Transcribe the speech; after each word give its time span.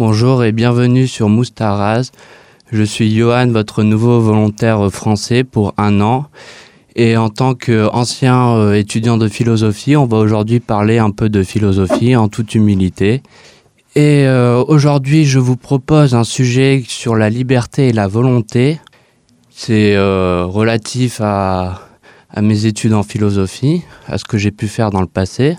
Bonjour 0.00 0.44
et 0.44 0.52
bienvenue 0.52 1.06
sur 1.06 1.28
Moustaraz. 1.28 2.10
Je 2.72 2.82
suis 2.82 3.14
Johan, 3.14 3.48
votre 3.48 3.82
nouveau 3.82 4.18
volontaire 4.18 4.90
français 4.90 5.44
pour 5.44 5.74
un 5.76 6.00
an. 6.00 6.24
Et 6.96 7.18
en 7.18 7.28
tant 7.28 7.54
qu'ancien 7.54 8.56
euh, 8.56 8.72
étudiant 8.72 9.18
de 9.18 9.28
philosophie, 9.28 9.96
on 9.96 10.06
va 10.06 10.16
aujourd'hui 10.16 10.58
parler 10.58 10.96
un 10.96 11.10
peu 11.10 11.28
de 11.28 11.42
philosophie 11.42 12.16
en 12.16 12.28
toute 12.28 12.54
humilité. 12.54 13.22
Et 13.94 14.24
euh, 14.26 14.64
aujourd'hui, 14.66 15.26
je 15.26 15.38
vous 15.38 15.58
propose 15.58 16.14
un 16.14 16.24
sujet 16.24 16.82
sur 16.88 17.14
la 17.14 17.28
liberté 17.28 17.88
et 17.88 17.92
la 17.92 18.08
volonté. 18.08 18.80
C'est 19.50 19.96
euh, 19.96 20.46
relatif 20.46 21.20
à, 21.20 21.78
à 22.30 22.40
mes 22.40 22.64
études 22.64 22.94
en 22.94 23.02
philosophie, 23.02 23.82
à 24.06 24.16
ce 24.16 24.24
que 24.24 24.38
j'ai 24.38 24.50
pu 24.50 24.66
faire 24.66 24.88
dans 24.88 25.02
le 25.02 25.06
passé. 25.06 25.58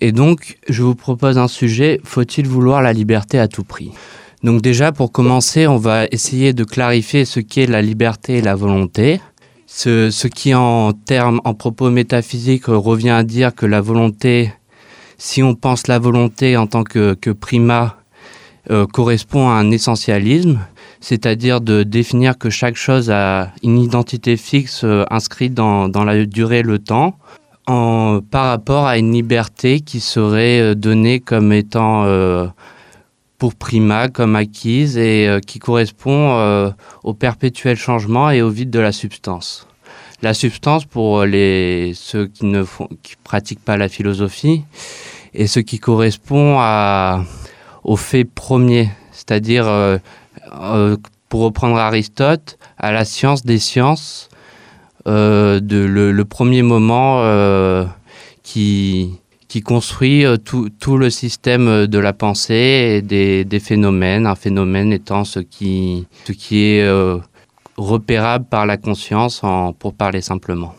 Et 0.00 0.12
donc, 0.12 0.58
je 0.68 0.82
vous 0.82 0.94
propose 0.94 1.38
un 1.38 1.48
sujet, 1.48 2.00
faut-il 2.04 2.46
vouloir 2.46 2.82
la 2.82 2.92
liberté 2.92 3.38
à 3.38 3.48
tout 3.48 3.64
prix? 3.64 3.90
Donc 4.44 4.62
déjà, 4.62 4.92
pour 4.92 5.10
commencer, 5.10 5.66
on 5.66 5.78
va 5.78 6.06
essayer 6.06 6.52
de 6.52 6.62
clarifier 6.62 7.24
ce 7.24 7.40
qu'est 7.40 7.66
la 7.66 7.82
liberté 7.82 8.38
et 8.38 8.42
la 8.42 8.54
volonté. 8.54 9.20
Ce, 9.66 10.26
qui, 10.26 10.54
en 10.54 10.92
termes, 10.92 11.40
en 11.44 11.54
propos 11.54 11.90
métaphysiques, 11.90 12.66
revient 12.66 13.10
à 13.10 13.22
dire 13.22 13.54
que 13.54 13.66
la 13.66 13.80
volonté, 13.80 14.52
si 15.18 15.42
on 15.42 15.54
pense 15.54 15.88
la 15.88 15.98
volonté 15.98 16.56
en 16.56 16.66
tant 16.66 16.84
que, 16.84 17.14
que 17.14 17.30
primat, 17.30 17.96
euh, 18.70 18.86
correspond 18.86 19.48
à 19.48 19.54
un 19.54 19.70
essentialisme, 19.70 20.60
c'est-à-dire 21.00 21.60
de 21.60 21.82
définir 21.82 22.38
que 22.38 22.50
chaque 22.50 22.76
chose 22.76 23.10
a 23.10 23.52
une 23.62 23.78
identité 23.78 24.36
fixe 24.36 24.82
euh, 24.84 25.04
inscrite 25.10 25.54
dans, 25.54 25.88
dans 25.88 26.04
la 26.04 26.24
durée 26.26 26.58
et 26.58 26.62
le 26.62 26.78
temps, 26.78 27.16
par 27.68 28.46
rapport 28.46 28.86
à 28.86 28.96
une 28.96 29.12
liberté 29.12 29.80
qui 29.80 30.00
serait 30.00 30.60
euh, 30.60 30.74
donnée 30.74 31.20
comme 31.20 31.52
étant 31.52 32.04
euh, 32.04 32.46
pour 33.36 33.54
prima, 33.54 34.08
comme 34.08 34.36
acquise, 34.36 34.96
et 34.96 35.28
euh, 35.28 35.40
qui 35.40 35.58
correspond 35.58 36.72
au 37.04 37.14
perpétuel 37.14 37.76
changement 37.76 38.30
et 38.30 38.40
au 38.40 38.48
vide 38.48 38.70
de 38.70 38.80
la 38.80 38.92
substance. 38.92 39.66
La 40.22 40.34
substance, 40.34 40.86
pour 40.86 41.24
les, 41.24 41.92
ceux 41.94 42.26
qui 42.26 42.46
ne 42.46 42.64
pratiquent 43.22 43.64
pas 43.64 43.76
la 43.76 43.88
philosophie, 43.88 44.64
est 45.34 45.46
ce 45.46 45.60
qui 45.60 45.78
correspond 45.78 46.58
au 47.84 47.96
fait 47.96 48.24
premier, 48.24 48.90
c'est-à-dire, 49.12 50.00
pour 51.28 51.40
reprendre 51.42 51.76
Aristote, 51.76 52.58
à 52.78 52.90
la 52.90 53.04
science 53.04 53.44
des 53.44 53.60
sciences, 53.60 54.28
de 55.08 55.78
le, 55.78 56.24
premier 56.24 56.62
moment 56.62 57.22
euh, 57.22 57.84
qui, 58.42 59.18
qui 59.48 59.60
construit 59.60 60.24
euh, 60.24 60.36
tout, 60.36 60.68
tout, 60.78 60.96
le 60.96 61.10
système 61.10 61.86
de 61.86 61.98
la 61.98 62.12
pensée 62.12 62.98
et 62.98 63.02
des, 63.02 63.44
des, 63.44 63.60
phénomènes, 63.60 64.26
un 64.26 64.34
phénomène 64.34 64.92
étant 64.92 65.24
ce 65.24 65.40
qui, 65.40 66.06
ce 66.24 66.32
qui 66.32 66.64
est 66.64 66.82
euh, 66.82 67.18
repérable 67.76 68.44
par 68.44 68.66
la 68.66 68.76
conscience, 68.76 69.42
en, 69.42 69.72
pour 69.72 69.94
parler 69.94 70.20
simplement. 70.20 70.74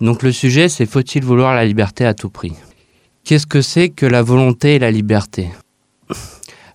Donc 0.00 0.22
le 0.22 0.32
sujet, 0.32 0.68
c'est 0.68 0.86
faut-il 0.86 1.24
vouloir 1.24 1.54
la 1.54 1.64
liberté 1.64 2.04
à 2.04 2.14
tout 2.14 2.30
prix? 2.30 2.52
Qu'est-ce 3.24 3.46
que 3.46 3.62
c'est 3.62 3.88
que 3.88 4.04
la 4.04 4.22
volonté 4.22 4.74
et 4.74 4.78
la 4.78 4.90
liberté? 4.90 5.48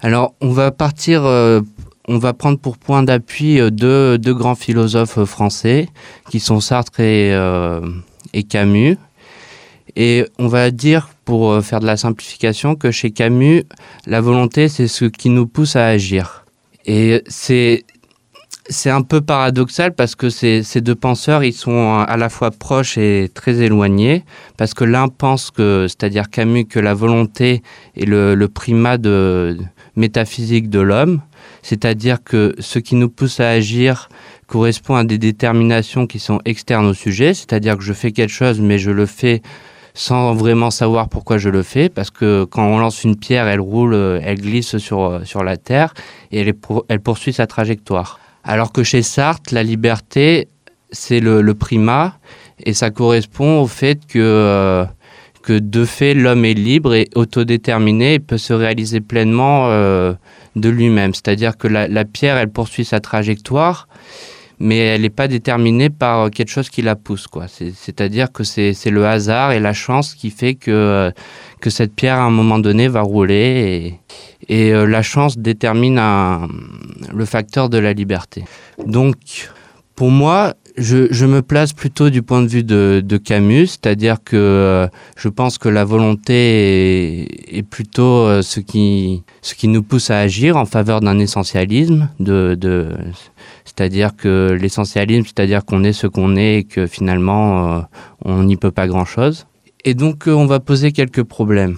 Alors, 0.02 0.34
on 0.40 0.52
va 0.52 0.72
partir 0.72 1.26
euh, 1.26 1.62
on 2.10 2.18
va 2.18 2.34
prendre 2.34 2.58
pour 2.58 2.78
point 2.80 3.04
d'appui 3.04 3.62
euh, 3.62 3.70
deux, 3.70 4.34
grands 4.34 4.56
philosophes 4.56 5.24
français 5.26 5.88
qui 6.30 6.40
sont 6.40 6.60
Sartre 6.60 7.00
et, 7.00 7.32
euh, 7.34 7.82
et, 8.34 8.44
Camus. 8.44 8.98
Et 9.96 10.26
on 10.40 10.48
va 10.48 10.72
dire, 10.72 11.10
pour 11.24 11.52
euh, 11.52 11.62
faire 11.62 11.80
de 11.80 11.86
la 11.86 11.98
simplification, 11.98 12.76
que 12.76 12.90
chez 12.90 13.12
Camus, 13.12 13.64
la 14.08 14.22
volonté, 14.22 14.70
c'est 14.70 14.88
ce 14.88 15.06
qui 15.06 15.30
nous 15.30 15.46
pousse 15.46 15.76
à 15.76 15.86
agir. 15.86 16.46
Et 16.86 17.24
c'est 17.28 17.84
un 18.86 19.04
peu 19.04 19.22
paradoxal 19.22 19.94
parce 19.94 20.16
que 20.16 20.32
ces, 20.32 20.64
ces, 20.64 20.82
deux 20.82 20.96
penseurs, 20.96 21.44
ils 21.44 21.54
sont 21.54 22.00
à 22.00 22.18
la 22.18 22.30
fois 22.30 22.50
proches 22.50 22.98
et 22.98 23.30
très 23.32 23.58
éloignés, 23.58 24.26
parce 24.58 24.74
que 24.74 24.84
l'un 24.84 25.10
pense 25.10 25.52
que, 25.52 25.86
c'est-à-dire 25.88 26.32
Camus, 26.32 26.66
que 26.66 26.80
la 26.80 26.96
volonté 26.96 27.62
est 27.96 28.06
le, 28.06 28.34
le 28.34 28.48
primat 28.48 28.98
de, 28.98 29.58
métaphysique 29.96 30.70
de 30.70 30.80
l'homme, 30.80 31.22
c'est-à-dire 31.62 32.24
que 32.24 32.56
ce 32.60 32.80
qui 32.80 32.96
nous 32.96 33.10
pousse 33.10 33.40
à 33.40 33.50
agir 33.50 34.10
correspond 34.48 34.96
à 34.96 35.04
des 35.04 35.18
déterminations 35.18 36.08
qui 36.08 36.20
sont 36.20 36.40
externes 36.46 36.86
au 36.86 36.94
sujet, 36.94 37.34
c'est-à-dire 37.34 37.78
que 37.78 37.84
je 37.84 37.94
fais 37.94 38.12
quelque 38.12 38.32
chose 38.32 38.60
mais 38.60 38.80
je 38.80 38.92
le 38.92 39.06
fais 39.06 39.42
sans 39.94 40.34
vraiment 40.34 40.72
savoir 40.72 41.10
pourquoi 41.10 41.38
je 41.38 41.50
le 41.50 41.64
fais, 41.64 41.90
parce 41.90 42.10
que 42.10 42.46
quand 42.46 42.66
on 42.66 42.78
lance 42.78 43.04
une 43.04 43.18
pierre, 43.18 43.48
elle 43.48 43.60
roule, 43.60 43.96
elle 44.24 44.40
glisse 44.40 44.78
sur, 44.78 45.22
sur 45.26 45.44
la 45.44 45.58
terre 45.58 45.94
et 46.32 46.40
elle, 46.88 47.00
poursuit 47.02 47.34
sa 47.34 47.48
trajectoire. 47.48 48.20
Alors 48.44 48.72
que 48.72 48.84
chez 48.84 49.02
Sartre, 49.02 49.54
la 49.54 49.64
liberté, 49.64 50.48
c'est 50.92 51.20
le, 51.20 51.42
le 51.42 51.54
primat 51.54 52.18
et 52.64 52.74
ça 52.74 52.90
correspond 52.90 53.62
au 53.62 53.68
fait 53.68 54.06
que 54.08 54.20
euh, 54.20 54.86
que 55.42 55.58
de 55.58 55.86
fait 55.86 56.14
l'homme 56.14 56.46
est 56.46 56.54
libre 56.54 56.94
et 56.94 57.10
autodéterminé 57.16 58.16
et 58.16 58.20
peut 58.20 58.38
se 58.38 58.54
réaliser 58.54 59.00
pleinement 59.00 59.70
euh, 59.70 60.14
de 60.56 60.70
lui-même. 60.70 61.14
C'est-à-dire 61.14 61.58
que 61.58 61.68
la, 61.68 62.06
pierre, 62.06 62.38
elle 62.38 62.50
poursuit 62.50 62.86
sa 62.86 63.00
trajectoire, 63.00 63.88
mais 64.60 64.78
elle 64.78 65.02
n'est 65.02 65.10
pas 65.10 65.28
déterminée 65.28 65.90
par 65.90 66.30
quelque 66.32 66.50
chose 66.50 66.70
qui 66.70 66.82
la 66.82 66.96
pousse. 66.96 67.28
C'est-à-dire 67.48 68.32
que 68.32 68.44
c'est 68.44 68.74
le 68.90 69.06
hasard 69.06 69.52
et 69.52 69.60
la 69.60 69.74
chance 69.74 70.16
qui 70.16 70.32
fait 70.32 70.56
que, 70.56 70.72
euh, 70.72 71.12
que 71.62 71.70
cette 71.70 71.94
pierre, 71.94 72.18
à 72.18 72.24
un 72.24 72.32
moment 72.32 72.60
donné, 72.60 72.88
va 72.88 73.02
rouler 73.02 73.98
et, 74.48 74.54
et 74.54 74.74
euh, 74.74 74.86
la 74.86 75.02
chance 75.02 75.38
détermine 75.38 76.02
le 77.14 77.26
facteur 77.26 77.70
de 77.70 77.78
la 77.78 77.94
liberté. 77.94 78.44
Donc, 78.86 79.16
pour 79.96 80.12
moi, 80.12 80.56
je, 80.80 81.26
me 81.26 81.42
place 81.42 81.74
plutôt 81.74 82.10
du 82.10 82.22
point 82.22 82.42
de 82.42 82.48
vue 82.48 82.64
de, 82.64 83.18
Camus, 83.18 83.68
c'est-à-dire 83.68 84.18
que 84.24 84.36
euh, 84.36 84.88
je 85.18 85.30
pense 85.30 85.58
que 85.58 85.70
la 85.70 85.84
volonté 85.84 87.28
est, 87.58 87.64
plutôt 87.64 88.04
euh, 88.04 88.42
ce, 88.42 88.60
qui, 88.60 89.24
ce 89.42 89.56
qui 89.56 89.68
nous 89.68 89.84
pousse 89.84 90.10
à 90.10 90.20
agir 90.20 90.58
en 90.58 90.66
faveur 90.66 91.02
d'un 91.02 91.20
essentialisme, 91.20 92.10
de, 92.20 92.58
c'est-à-dire 93.66 94.16
que 94.16 94.58
l'essentialisme, 94.60 95.26
c'est-à-dire 95.26 95.66
qu'on 95.66 95.84
est 95.84 95.94
ce 95.94 96.08
qu'on 96.08 96.36
est 96.36 96.60
et 96.60 96.64
que 96.64 96.88
finalement 96.88 97.78
euh, 97.78 97.82
on 98.26 98.44
n'y 98.44 98.58
peut 98.58 98.72
pas 98.72 98.88
grand-chose. 98.88 99.46
Et 99.86 99.94
donc 99.94 100.24
on 100.28 100.46
va 100.46 100.60
poser 100.60 100.92
quelques 100.92 101.24
problèmes. 101.24 101.78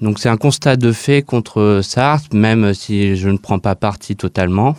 Donc 0.00 0.18
c'est 0.18 0.28
un 0.28 0.36
constat 0.36 0.76
de 0.76 0.92
fait 0.92 1.22
contre 1.22 1.80
Sartre, 1.82 2.34
même 2.34 2.72
si 2.72 3.16
je 3.16 3.28
ne 3.28 3.36
prends 3.36 3.58
pas 3.58 3.74
parti 3.74 4.16
totalement 4.16 4.76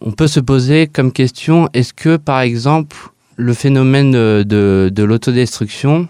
on 0.00 0.12
peut 0.12 0.26
se 0.26 0.40
poser 0.40 0.86
comme 0.86 1.12
question 1.12 1.68
est-ce 1.72 1.92
que 1.92 2.16
par 2.16 2.40
exemple 2.40 2.96
le 3.36 3.54
phénomène 3.54 4.10
de, 4.12 4.44
de, 4.46 4.90
de 4.92 5.02
l'autodestruction 5.02 6.08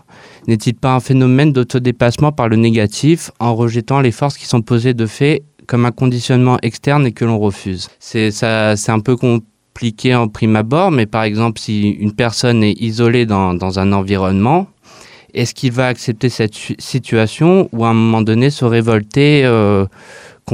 n'est-il 0.49 0.75
pas 0.75 0.95
un 0.95 1.01
phénomène 1.01 1.53
d'autodépassement 1.53 2.33
par 2.33 2.49
le 2.49 2.57
négatif 2.57 3.31
en 3.39 3.55
rejetant 3.55 4.01
les 4.01 4.11
forces 4.11 4.37
qui 4.37 4.47
sont 4.47 4.63
posées 4.63 4.95
de 4.95 5.07
fait 5.07 5.43
comme 5.67 5.85
un 5.85 5.93
conditionnement 5.93 6.59
externe 6.63 7.07
et 7.07 7.13
que 7.13 7.25
l'on 7.25 7.39
refuse? 7.39 7.89
C'est 8.01 8.33
un 8.43 9.01
peu 9.01 9.17
compliqué 9.17 10.15
en 10.15 10.29
prime 10.29 10.57
abord 10.57 10.91
mais 10.91 11.07
par 11.07 11.25
exemple 11.25 11.61
si 11.61 11.91
une 11.91 12.13
personne 12.13 12.63
est 12.63 12.81
isolée 12.81 13.27
dans, 13.27 13.55
dans 13.55 13.79
un 13.79 13.93
environnement 13.93 14.67
est-ce 15.35 15.55
qu'il 15.55 15.73
va 15.73 15.87
accepter 15.87 16.29
cette 16.29 16.55
situation 16.79 17.69
ou 17.73 17.85
à 17.85 17.91
un 17.91 17.95
moment 17.95 18.23
donné 18.23 18.51
se 18.51 18.65
révolter 18.65 19.45
euh, 19.45 19.87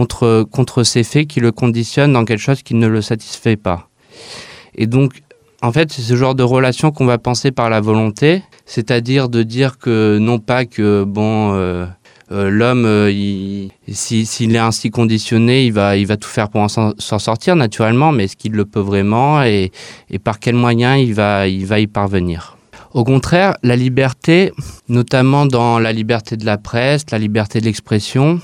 contre, 0.04 0.82
ces 0.84 1.04
faits 1.04 1.26
qui 1.26 1.40
le 1.40 1.52
conditionnent 1.52 2.12
dans 2.12 2.24
quelque 2.24 2.40
chose 2.40 2.62
qui 2.62 2.74
ne 2.74 2.86
le 2.86 3.00
satisfait 3.00 3.56
pas. 3.56 3.88
Et 4.74 4.86
donc, 4.86 5.22
en 5.62 5.72
fait, 5.72 5.92
c'est 5.92 6.02
ce 6.02 6.16
genre 6.16 6.34
de 6.34 6.42
relation 6.42 6.90
qu'on 6.90 7.06
va 7.06 7.18
penser 7.18 7.50
par 7.50 7.70
la 7.70 7.80
volonté, 7.80 8.42
c'est-à-dire 8.66 9.28
de 9.28 9.42
dire 9.42 9.78
que 9.78 10.18
non 10.18 10.38
pas 10.38 10.66
que 10.66 11.04
bon 11.04 11.54
euh, 11.54 11.86
euh, 12.30 12.50
l'homme 12.50 12.84
euh, 12.84 13.10
s'il 13.88 14.26
si, 14.26 14.44
est 14.44 14.58
ainsi 14.58 14.90
conditionné, 14.90 15.64
il 15.64 15.72
va, 15.72 16.16
tout 16.16 16.28
faire 16.28 16.50
pour 16.50 16.68
s'en 16.70 16.92
sortir 16.98 17.56
naturellement, 17.56 18.12
mais 18.12 18.24
est-ce 18.24 18.36
qu'il 18.36 18.52
le 18.52 18.64
peut 18.64 18.80
vraiment 18.80 19.42
et, 19.42 19.72
et 20.10 20.18
par 20.18 20.40
quels 20.40 20.56
moyens 20.56 21.00
il 21.00 21.14
va, 21.14 21.48
il 21.48 21.66
va 21.66 21.80
y 21.80 21.86
parvenir? 21.86 22.56
Au 22.92 23.04
contraire, 23.04 23.56
la 23.62 23.76
liberté, 23.76 24.52
notamment 24.88 25.46
dans 25.46 25.78
la 25.78 25.92
liberté 25.92 26.36
de 26.36 26.46
la 26.46 26.58
presse, 26.58 27.04
la 27.12 27.18
liberté 27.18 27.60
de 27.60 27.66
l'expression, 27.66 28.40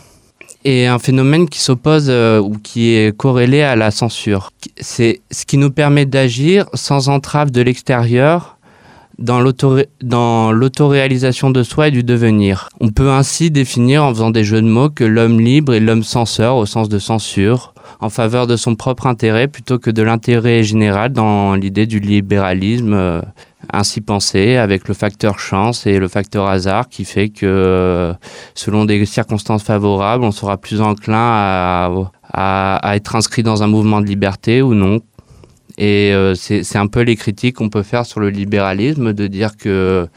est 0.65 0.87
un 0.87 0.99
phénomène 0.99 1.49
qui 1.49 1.61
s'oppose 1.61 2.07
euh, 2.09 2.41
ou 2.41 2.57
qui 2.63 2.95
est 2.95 3.17
corrélé 3.17 3.63
à 3.63 3.77
la 3.77 3.91
censure. 3.91 4.51
C'est 4.81 5.21
ce 5.31 5.45
qui 5.45 5.59
nous 5.59 5.71
permet 5.71 6.07
d'agir 6.07 6.67
sans 6.75 7.09
entrave 7.09 7.51
de 7.51 7.61
l'extérieur 7.63 8.57
dans 9.19 9.41
l'autoréalisation 10.53 11.51
de 11.51 11.63
soi 11.63 11.89
et 11.89 11.91
du 11.91 12.03
devenir. 12.03 12.69
On 12.81 12.89
peut 12.89 13.11
ainsi 13.11 13.51
définir 13.51 14.05
en 14.05 14.11
faisant 14.11 14.31
des 14.31 14.45
jeux 14.45 14.63
de 14.63 14.67
mots 14.67 14.91
que 14.91 15.05
l'homme 15.05 15.41
libre 15.41 15.75
est 15.75 15.81
l'homme 15.81 16.03
censeur 16.03 16.57
au 16.57 16.67
sens 16.67 16.89
de 16.89 16.99
censure, 16.99 17.75
en 18.01 18.11
faveur 18.11 18.47
de 18.47 18.57
son 18.57 18.75
propre 18.75 19.07
intérêt 19.07 19.49
plutôt 19.49 19.79
que 19.79 19.91
de 19.91 20.03
l'intérêt 20.03 20.63
général 20.63 21.13
dans 21.13 21.55
l'idée 21.55 21.87
du 21.87 22.01
libéralisme 22.01 22.95
euh, 22.95 23.23
ainsi 23.73 24.01
pensé 24.01 24.57
avec 24.57 24.89
le 24.89 24.95
facteur 24.95 25.39
chance 25.39 25.87
et 25.87 25.99
le 25.99 26.09
facteur 26.09 26.47
hasard 26.47 26.89
qui 26.89 27.05
fait 27.05 27.29
que 27.29 27.47
euh, 27.47 28.13
selon 28.55 28.85
des 28.85 29.05
circonstances 29.07 29.63
favorables, 29.63 30.25
on 30.25 30.33
sera 30.33 30.57
plus 30.57 30.81
enclin 30.81 31.17
à, 32.35 32.95
être 32.95 33.15
inscrit 33.15 33.43
dans 33.43 33.63
un 33.63 33.67
mouvement 33.67 34.01
de 34.01 34.07
liberté 34.07 34.63
ou 34.63 34.75
non, 34.75 35.01
et 35.79 36.13
euh, 36.13 36.35
c'est 36.35 36.77
un 36.77 36.87
peu 36.87 37.01
les 37.01 37.17
critiques 37.17 37.57
qu'on 37.57 37.69
peut 37.69 37.83
faire 37.83 38.07
sur 38.07 38.21
le 38.21 38.31
libéralisme, 38.31 39.13
de 39.13 39.27
dire 39.27 39.57
que 39.57 40.09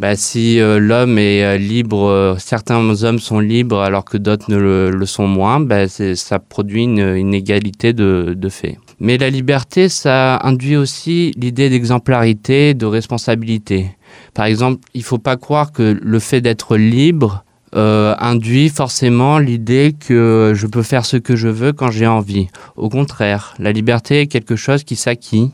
bah, 0.00 0.16
si 0.16 0.60
euh, 0.60 0.78
l'homme 0.78 1.18
est 1.18 1.44
euh, 1.44 1.56
libre, 1.56 2.36
certains 2.38 3.02
hommes 3.02 3.18
sont 3.18 3.40
libres 3.40 3.80
alors 3.80 4.04
que 4.04 4.16
d'autres 4.16 4.50
ne 4.50 4.56
le, 4.56 5.06
sont 5.06 5.26
moins, 5.26 5.60
bah, 5.60 5.88
ça 5.88 6.38
produit 6.38 6.84
une 6.84 7.16
inégalité 7.16 7.92
de, 7.92 8.34
de 8.36 8.48
fait. 8.48 8.78
Mais 9.00 9.16
la 9.16 9.30
liberté, 9.30 9.88
ça 9.88 10.38
induit 10.42 10.76
aussi 10.76 11.32
l'idée 11.36 11.70
d'exemplarité, 11.70 12.74
de 12.74 12.86
responsabilité. 12.86 13.90
Par 14.34 14.46
exemple, 14.46 14.80
il 14.94 15.00
ne 15.00 15.04
faut 15.04 15.18
pas 15.18 15.36
croire 15.36 15.72
que 15.72 15.98
le 16.00 16.18
fait 16.18 16.40
d'être 16.40 16.76
libre 16.76 17.44
euh, 17.74 18.14
induit 18.18 18.70
forcément 18.70 19.38
l'idée 19.38 19.94
que 19.98 20.52
je 20.54 20.66
peux 20.66 20.82
faire 20.82 21.04
ce 21.04 21.18
que 21.18 21.36
je 21.36 21.48
veux 21.48 21.72
quand 21.72 21.90
j'ai 21.90 22.06
envie. 22.06 22.48
Au 22.76 22.88
contraire, 22.88 23.54
la 23.58 23.72
liberté 23.72 24.22
est 24.22 24.26
quelque 24.26 24.56
chose 24.56 24.84
qui 24.84 24.96
s'acquit 24.96 25.50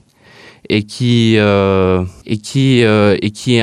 et 0.68 0.84
qui 0.84 1.34
euh, 1.38 2.04
et 2.24 2.38
qui 2.38 2.84
euh, 2.84 3.16
et 3.20 3.32
qui 3.32 3.60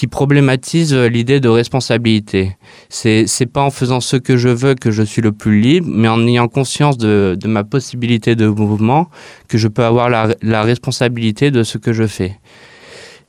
qui 0.00 0.06
problématise 0.06 0.94
l'idée 0.94 1.40
de 1.40 1.50
responsabilité. 1.50 2.56
C'est 2.88 3.26
c'est 3.26 3.44
pas 3.44 3.60
en 3.60 3.70
faisant 3.70 4.00
ce 4.00 4.16
que 4.16 4.38
je 4.38 4.48
veux 4.48 4.74
que 4.74 4.90
je 4.90 5.02
suis 5.02 5.20
le 5.20 5.30
plus 5.30 5.60
libre, 5.60 5.88
mais 5.90 6.08
en 6.08 6.26
ayant 6.26 6.48
conscience 6.48 6.96
de, 6.96 7.36
ma 7.44 7.64
possibilité 7.64 8.34
de 8.34 8.46
mouvement 8.46 9.10
que 9.46 9.58
je 9.58 9.68
peux 9.68 9.84
avoir 9.84 10.08
la 10.08 10.62
responsabilité 10.62 11.50
de 11.50 11.62
ce 11.64 11.76
que 11.76 11.92
je 11.92 12.06
fais. 12.06 12.38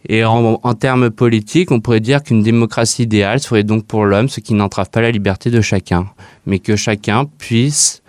Et 0.08 0.24
en, 0.24 0.74
termes 0.76 1.10
politiques, 1.10 1.72
on 1.72 1.82
pourrait 1.82 2.00
dire 2.00 2.24
qu'une 2.24 2.42
démocratie 2.42 3.04
idéale 3.04 3.42
serait 3.42 3.66
donc 3.66 3.86
pour 3.86 4.06
l'homme 4.06 4.30
ce 4.30 4.40
qui 4.40 4.54
n'entrave 4.54 4.90
pas 4.90 5.02
la 5.02 5.12
liberté 5.12 5.52
de 5.52 5.60
chacun, 5.60 6.08
mais 6.46 6.60
que 6.60 6.78
chacun 6.78 7.26
puisse, 7.38 8.02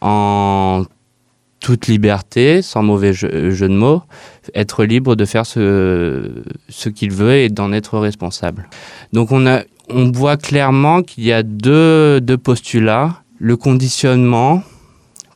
en 0.00 0.82
toute 1.62 1.86
liberté, 1.86 2.60
sans 2.60 2.82
mauvais 2.82 3.12
jeu, 3.14 3.28
de 3.28 3.68
mots, 3.68 4.02
être 4.54 4.84
libre 4.84 5.14
de 5.14 5.24
faire 5.24 5.46
ce, 5.46 6.88
qu'il 6.94 7.12
veut 7.12 7.36
et 7.36 7.48
d'en 7.48 7.72
être 7.72 7.98
responsable. 7.98 8.68
Donc 9.12 9.30
on, 9.30 9.62
voit 10.12 10.36
clairement 10.36 11.02
qu'il 11.02 11.24
y 11.24 11.32
a 11.32 11.42
deux, 11.42 12.20
deux 12.20 12.36
postulats. 12.36 13.22
Le 13.38 13.56
conditionnement 13.56 14.62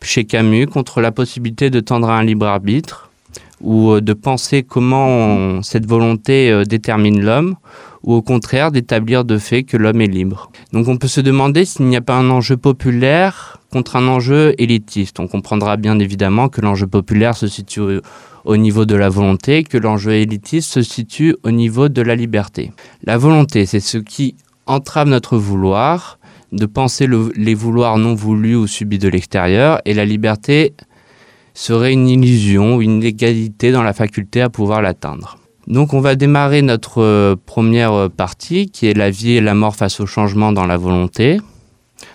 chez 0.02 0.24
Camus 0.24 0.66
contre 0.66 1.00
la 1.00 1.12
possibilité 1.12 1.70
de 1.70 1.80
tendre 1.80 2.08
à 2.10 2.18
un 2.18 2.24
libre 2.24 2.46
arbitre 2.46 3.10
ou 3.60 3.92
euh, 3.92 4.00
de 4.00 4.12
penser 4.12 4.62
comment 4.62 5.62
cette 5.62 5.86
volonté 5.86 6.50
euh, 6.50 6.64
détermine 6.64 7.20
l'homme, 7.20 7.56
ou 8.06 8.14
au 8.14 8.22
contraire 8.22 8.70
d'établir 8.70 9.24
de 9.24 9.36
fait 9.36 9.64
que 9.64 9.76
l'homme 9.76 10.00
est 10.00 10.06
libre. 10.06 10.50
Donc 10.72 10.88
on 10.88 10.96
peut 10.96 11.08
se 11.08 11.20
demander 11.20 11.64
s'il 11.64 11.86
n'y 11.86 11.96
a 11.96 12.00
pas 12.00 12.16
un 12.16 12.30
enjeu 12.30 12.56
populaire 12.56 13.58
contre 13.70 13.96
un 13.96 14.06
enjeu 14.06 14.54
élitiste. 14.58 15.20
On 15.20 15.26
comprendra 15.26 15.76
bien 15.76 15.98
évidemment 15.98 16.48
que 16.48 16.60
l'enjeu 16.60 16.86
populaire 16.86 17.36
se 17.36 17.48
situe 17.48 18.00
au, 18.44 18.56
niveau 18.56 18.86
de 18.86 18.94
la 18.94 19.08
volonté, 19.08 19.64
que 19.64 19.76
l'enjeu 19.76 20.12
élitiste 20.12 20.72
se 20.72 20.82
situe 20.82 21.36
au 21.42 21.50
niveau 21.50 21.88
de 21.88 22.00
la 22.00 22.14
liberté. 22.14 22.72
La 23.02 23.18
volonté, 23.18 23.66
c'est 23.66 23.80
ce 23.80 23.98
qui 23.98 24.36
entrave 24.66 25.08
notre 25.08 25.36
vouloir, 25.36 26.18
de 26.52 26.66
penser 26.66 27.08
les 27.36 27.54
vouloirs 27.54 27.98
non 27.98 28.14
voulus 28.14 28.54
ou 28.54 28.68
subis 28.68 28.98
de 28.98 29.08
l'extérieur, 29.08 29.80
et 29.84 29.94
la 29.94 30.04
liberté, 30.04 30.74
serait 31.54 31.92
une 31.92 32.08
illusion 32.08 32.80
une 32.80 33.02
égalité 33.02 33.72
dans 33.72 33.82
la 33.82 33.94
faculté 33.94 34.42
à 34.42 34.50
pouvoir 34.50 34.82
l'atteindre. 34.82 35.38
Donc 35.66 35.94
on 35.94 36.00
va 36.00 36.14
démarrer 36.14 36.62
notre 36.62 37.02
euh, 37.02 37.36
première 37.44 37.92
euh, 37.92 38.08
partie 38.08 38.70
qui 38.70 38.86
est 38.86 38.94
la 38.94 39.10
vie 39.10 39.32
et 39.32 39.40
la 39.40 39.54
mort 39.54 39.74
face 39.74 40.00
au 40.00 40.06
changement 40.06 40.52
dans 40.52 40.66
la 40.66 40.76
volonté, 40.76 41.40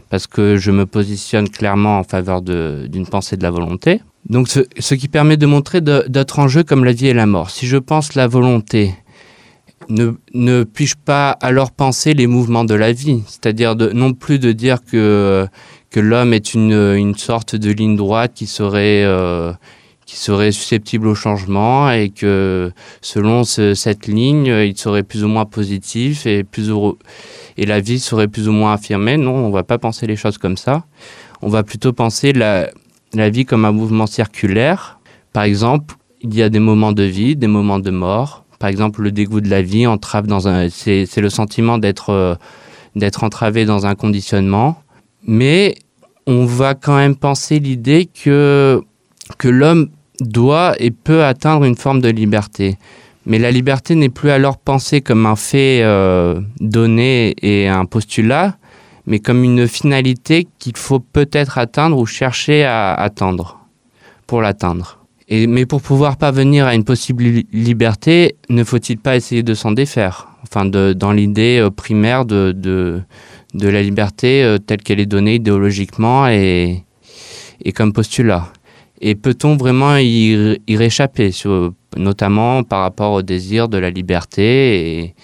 parce 0.09 0.27
que 0.27 0.57
je 0.57 0.71
me 0.71 0.85
positionne 0.85 1.49
clairement 1.49 1.99
en 1.99 2.03
faveur 2.03 2.41
d'une 2.41 3.05
pensée 3.05 3.37
de 3.37 3.43
la 3.43 3.51
volonté. 3.51 4.01
Donc 4.29 4.47
ce, 4.47 4.93
qui 4.93 5.07
permet 5.07 5.35
de 5.35 5.45
montrer 5.45 5.81
d'autres 5.81 6.39
enjeux 6.39 6.63
comme 6.63 6.85
la 6.85 6.93
vie 6.93 7.07
et 7.07 7.13
la 7.13 7.25
mort. 7.25 7.49
Si 7.49 7.65
je 7.65 7.77
pense 7.77 8.13
la 8.13 8.27
volonté, 8.27 8.93
ne, 9.89 10.63
puis-je 10.63 10.95
pas 11.03 11.31
alors 11.31 11.71
penser 11.71 12.13
les 12.13 12.27
mouvements 12.27 12.63
de 12.63 12.75
la 12.75 12.93
vie? 12.93 13.23
C'est-à-dire 13.27 13.75
non 13.75 14.13
plus 14.13 14.39
de 14.39 14.51
dire 14.51 14.77
que 14.85 15.47
que 15.91 15.99
l'homme 15.99 16.33
est 16.33 16.53
une, 16.53 16.71
une, 16.71 17.15
sorte 17.15 17.55
de 17.55 17.69
ligne 17.69 17.97
droite 17.97 18.31
qui 18.33 18.47
serait, 18.47 19.03
euh, 19.03 19.51
qui 20.11 20.17
serait 20.17 20.51
susceptible 20.51 21.07
au 21.07 21.15
changement 21.15 21.89
et 21.89 22.09
que 22.09 22.73
selon 23.01 23.45
ce, 23.45 23.73
cette 23.73 24.07
ligne, 24.07 24.47
il 24.47 24.77
serait 24.77 25.03
plus 25.03 25.23
ou 25.23 25.29
moins 25.29 25.45
positif 25.45 26.25
et, 26.25 26.43
plus 26.43 26.69
heureux, 26.69 26.97
et 27.55 27.65
la 27.65 27.79
vie 27.79 27.97
serait 27.97 28.27
plus 28.27 28.49
ou 28.49 28.51
moins 28.51 28.73
affirmée. 28.73 29.15
Non, 29.15 29.35
on 29.35 29.47
ne 29.47 29.53
va 29.53 29.63
pas 29.63 29.77
penser 29.77 30.07
les 30.07 30.17
choses 30.17 30.37
comme 30.37 30.57
ça. 30.57 30.83
On 31.41 31.47
va 31.47 31.63
plutôt 31.63 31.93
penser 31.93 32.33
la, 32.33 32.69
la 33.13 33.29
vie 33.29 33.45
comme 33.45 33.63
un 33.63 33.71
mouvement 33.71 34.05
circulaire. 34.05 34.99
Par 35.31 35.43
exemple, 35.43 35.95
il 36.19 36.35
y 36.35 36.43
a 36.43 36.49
des 36.49 36.59
moments 36.59 36.91
de 36.91 37.03
vie, 37.03 37.37
des 37.37 37.47
moments 37.47 37.79
de 37.79 37.91
mort. 37.91 38.43
Par 38.59 38.69
exemple, 38.69 39.01
le 39.01 39.13
dégoût 39.13 39.39
de 39.39 39.49
la 39.49 39.61
vie 39.61 39.87
entrave 39.87 40.27
dans 40.27 40.49
un, 40.49 40.67
c'est, 40.67 41.07
le 41.15 41.29
sentiment 41.29 41.77
d'être, 41.77 42.09
euh, 42.09 42.35
d'être 42.97 43.23
entravé 43.23 43.63
dans 43.63 43.85
un 43.85 43.95
conditionnement 43.95 44.77
mais 45.23 45.75
on 46.27 46.45
va 46.45 46.75
quand 46.75 46.95
même 46.95 47.15
penser 47.15 47.59
l'idée 47.59 48.07
que, 48.07 48.81
que 49.37 49.47
l'homme 49.47 49.89
doit 50.21 50.73
et 50.79 50.91
peut 50.91 51.23
atteindre 51.23 51.65
une 51.65 51.75
forme 51.75 52.01
de 52.01 52.09
liberté. 52.09 52.77
Mais 53.25 53.37
la 53.37 53.51
liberté 53.51 53.95
n'est 53.95 54.09
plus 54.09 54.31
alors 54.31 54.57
pensée 54.57 55.01
comme 55.01 55.25
un 55.25 55.35
fait 55.35 55.81
euh, 55.83 56.41
donné 56.59 57.35
et 57.41 57.67
un 57.67 57.85
postulat, 57.85 58.57
mais 59.05 59.19
comme 59.19 59.43
une 59.43 59.67
finalité 59.67 60.47
qu'il 60.59 60.77
faut 60.77 60.99
peut-être 60.99 61.57
atteindre 61.57 61.97
ou 61.97 62.05
chercher 62.05 62.63
à 62.63 62.93
atteindre 62.93 63.59
pour 64.25 64.41
l'atteindre. 64.41 64.99
Et, 65.27 65.47
mais 65.47 65.65
pour 65.65 65.81
pouvoir 65.81 66.17
parvenir 66.17 66.65
à 66.65 66.75
une 66.75 66.83
possible 66.83 67.23
liberté, 67.53 68.35
ne 68.49 68.63
faut-il 68.63 68.97
pas 68.97 69.15
essayer 69.15 69.43
de 69.43 69.53
s'en 69.53 69.71
défaire? 69.71 70.27
Enfin, 70.43 70.65
dans 70.65 71.11
l'idée 71.11 71.59
euh, 71.61 71.69
primaire 71.69 72.25
de, 72.25 72.51
de, 72.51 73.01
de 73.53 73.67
la 73.69 73.81
liberté 73.83 74.43
euh, 74.43 74.57
telle 74.57 74.81
qu'elle 74.81 74.99
est 74.99 75.05
donnée 75.05 75.35
idéologiquement 75.35 76.27
et, 76.27 76.83
et 77.63 77.71
comme 77.71 77.93
postulat. 77.93 78.47
Et 79.01 79.15
peut-on 79.15 79.57
vraiment 79.57 79.97
y, 79.97 80.59
réchapper, 80.69 81.31
notamment 81.97 82.63
par 82.63 82.81
rapport 82.81 83.13
au 83.13 83.21
désir 83.23 83.67
de 83.67 83.77
la 83.77 83.89
liberté 83.89 85.15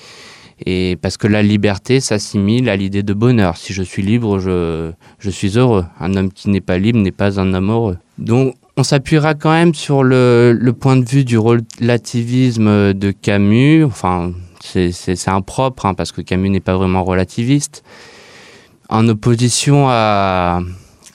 et 0.65 0.95
parce 0.95 1.17
que 1.17 1.27
la 1.27 1.43
liberté 1.43 1.99
s'assimile 1.99 2.67
à 2.69 2.75
l'idée 2.75 3.03
de 3.03 3.13
bonheur. 3.13 3.57
Si 3.57 3.73
je 3.73 3.83
suis 3.83 4.01
libre, 4.01 4.39
je, 4.39 4.91
je 5.19 5.29
suis 5.29 5.59
heureux. 5.59 5.85
Un 5.99 6.15
homme 6.15 6.31
qui 6.31 6.49
n'est 6.49 6.61
pas 6.61 6.79
libre 6.79 6.97
n'est 6.99 7.11
pas 7.11 7.39
un 7.39 7.53
homme 7.53 7.69
heureux. 7.69 7.97
Donc 8.17 8.55
on 8.75 8.83
s'appuiera 8.83 9.35
quand 9.35 9.51
même 9.51 9.75
sur 9.75 10.03
le, 10.03 10.57
le, 10.59 10.73
point 10.73 10.97
de 10.97 11.05
vue 11.05 11.23
du 11.23 11.37
relativisme 11.37 12.93
de 12.93 13.11
Camus. 13.11 13.83
Enfin, 13.83 14.31
c'est 14.63 15.27
impropre 15.27 15.85
hein, 15.85 15.93
parce 15.93 16.11
que 16.11 16.21
Camus 16.21 16.49
n'est 16.49 16.59
pas 16.59 16.75
vraiment 16.75 17.03
relativiste 17.03 17.83
en 18.89 19.07
opposition 19.07 19.87
à, 19.89 20.61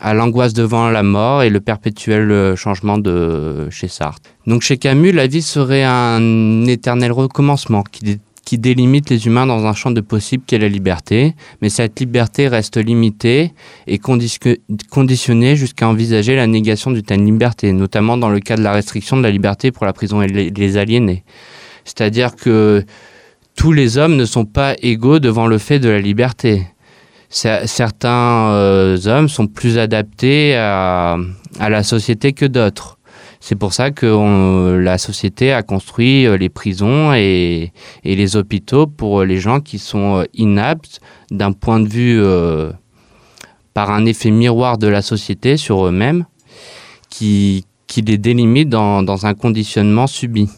à 0.02 0.14
l'angoisse 0.14 0.52
devant 0.52 0.90
la 0.90 1.04
mort 1.04 1.44
et 1.44 1.48
le 1.48 1.60
perpétuel 1.60 2.30
euh, 2.32 2.56
changement 2.56 2.98
de 2.98 3.68
chez 3.70 3.86
Sartre. 3.86 4.30
Donc 4.48 4.62
chez 4.62 4.76
Camus, 4.76 5.12
la 5.12 5.28
vie 5.28 5.42
serait 5.42 5.84
un 5.84 6.64
éternel 6.66 7.12
recommencement 7.12 7.84
qui, 7.84 8.18
délimite 8.58 9.08
les 9.08 9.26
humains 9.26 9.46
dans 9.46 9.64
un 9.64 9.72
champ 9.72 9.90
de 9.90 10.02
possible 10.02 10.44
qu'est 10.46 10.58
la 10.58 10.68
liberté, 10.68 11.34
mais 11.62 11.70
cette 11.70 11.98
liberté 11.98 12.48
reste 12.48 12.76
limitée 12.76 13.54
et 13.86 13.98
conditionnée 13.98 15.56
jusqu'à 15.56 15.88
envisager 15.88 16.36
la 16.36 16.46
négation 16.46 16.90
d'une 16.90 17.02
telle 17.02 17.24
liberté, 17.24 17.72
notamment 17.72 18.18
dans 18.18 18.28
le 18.28 18.40
cas 18.40 18.56
de 18.56 18.62
la 18.62 18.72
restriction 18.72 19.16
de 19.16 19.22
la 19.22 19.30
liberté 19.30 19.72
pour 19.72 19.86
la 19.86 19.94
prison 19.94 20.20
et 20.20 20.26
les 20.26 20.76
aliénés. 20.76 21.24
C'est-à-dire 21.86 22.36
que 22.36 22.84
tous 23.56 23.72
les 23.72 23.96
hommes 23.96 24.16
ne 24.16 24.26
sont 24.26 24.44
pas 24.44 24.74
égaux 24.82 25.18
devant 25.18 25.46
le 25.46 25.56
fait 25.56 25.78
de 25.78 25.88
la 25.88 26.00
liberté 26.00 26.66
certains 27.32 28.50
euh, 28.52 28.98
hommes 29.06 29.28
sont 29.28 29.46
plus 29.46 29.78
adaptés 29.78 30.54
à, 30.54 31.16
la 31.58 31.82
société 31.82 32.32
que 32.32 32.44
d'autres. 32.44 32.98
C'est 33.40 33.56
pour 33.56 33.72
ça 33.72 33.90
que 33.90 34.78
la 34.78 34.98
société 34.98 35.52
a 35.52 35.62
construit 35.62 36.26
euh, 36.26 36.36
les 36.36 36.48
prisons 36.48 37.12
et, 37.12 37.72
les 38.04 38.36
hôpitaux 38.36 38.86
pour 38.86 39.24
les 39.24 39.38
gens 39.38 39.60
qui 39.60 39.78
sont 39.80 40.20
euh, 40.20 40.24
inaptes 40.34 41.00
d'un 41.30 41.50
point 41.50 41.80
de 41.80 41.88
vue 41.88 42.20
euh, 42.22 42.70
par 43.74 43.90
un 43.90 44.06
effet 44.06 44.30
miroir 44.30 44.78
de 44.78 44.86
la 44.86 45.02
société 45.02 45.56
sur 45.56 45.86
eux-mêmes 45.86 46.24
qui, 47.10 47.64
les 47.96 48.16
délimite 48.16 48.68
dans, 48.68 49.26
un 49.26 49.34
conditionnement 49.34 50.06
subi. 50.06 50.48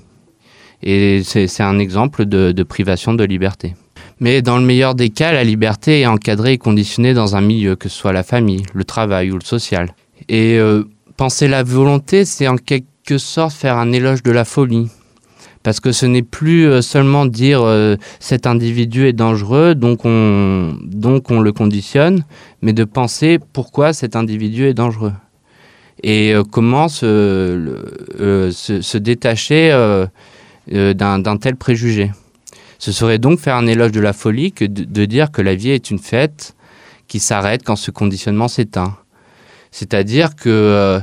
Et 0.82 1.22
c'est 1.24 1.62
un 1.62 1.78
exemple 1.78 2.26
de 2.26 2.62
privation 2.62 3.14
de 3.14 3.24
liberté. 3.24 3.74
Mais 4.20 4.42
dans 4.42 4.58
le 4.58 4.64
meilleur 4.64 4.94
des 4.94 5.10
cas, 5.10 5.32
la 5.32 5.44
liberté 5.44 6.02
est 6.02 6.06
encadrée 6.06 6.52
et 6.52 6.58
conditionnée 6.58 7.14
dans 7.14 7.36
un 7.36 7.40
milieu, 7.40 7.76
que 7.76 7.88
ce 7.88 7.96
soit 7.96 8.12
la 8.12 8.22
famille, 8.22 8.62
le 8.72 8.84
travail 8.84 9.30
ou 9.30 9.34
le 9.34 9.44
social. 9.44 9.94
Et 10.28 10.56
euh, 10.58 10.84
penser 11.16 11.48
la 11.48 11.62
volonté, 11.62 12.24
c'est 12.24 12.48
en 12.48 12.56
quelque 12.56 13.18
sorte 13.18 13.52
faire 13.54 13.76
un 13.76 13.92
éloge 13.92 14.22
de 14.22 14.30
la 14.30 14.44
folie. 14.44 14.88
Parce 15.62 15.80
que 15.80 15.92
ce 15.92 16.06
n'est 16.06 16.22
plus 16.22 16.66
euh, 16.66 16.82
seulement 16.82 17.26
dire 17.26 17.62
euh, 17.62 17.96
cet 18.20 18.46
individu 18.46 19.06
est 19.06 19.12
dangereux, 19.14 19.74
donc 19.74 20.04
on, 20.04 20.76
le 20.80 21.50
conditionne, 21.52 22.24
mais 22.62 22.72
de 22.72 22.84
penser 22.84 23.38
pourquoi 23.52 23.92
cet 23.92 24.14
individu 24.14 24.66
est 24.66 24.74
dangereux. 24.74 25.12
Et 26.02 26.34
comment 26.50 26.88
se 26.88 27.56
détacher 28.98 29.70
d'un 30.70 31.36
tel 31.38 31.56
préjugé. 31.56 32.10
Ce 32.84 32.92
serait 32.92 33.18
donc 33.18 33.38
faire 33.38 33.56
un 33.56 33.66
éloge 33.66 33.92
de 33.92 34.00
la 34.00 34.12
folie 34.12 34.52
que 34.52 34.66
de, 34.66 35.04
dire 35.06 35.32
que 35.32 35.40
la 35.40 35.54
vie 35.54 35.70
est 35.70 35.90
une 35.90 35.98
fête 35.98 36.54
qui 37.08 37.18
s'arrête 37.18 37.62
quand 37.64 37.76
ce 37.76 37.90
conditionnement 37.90 38.46
s'éteint. 38.46 38.94
C'est-à-dire 39.70 40.36
que 40.36 40.50
euh, 40.50 41.00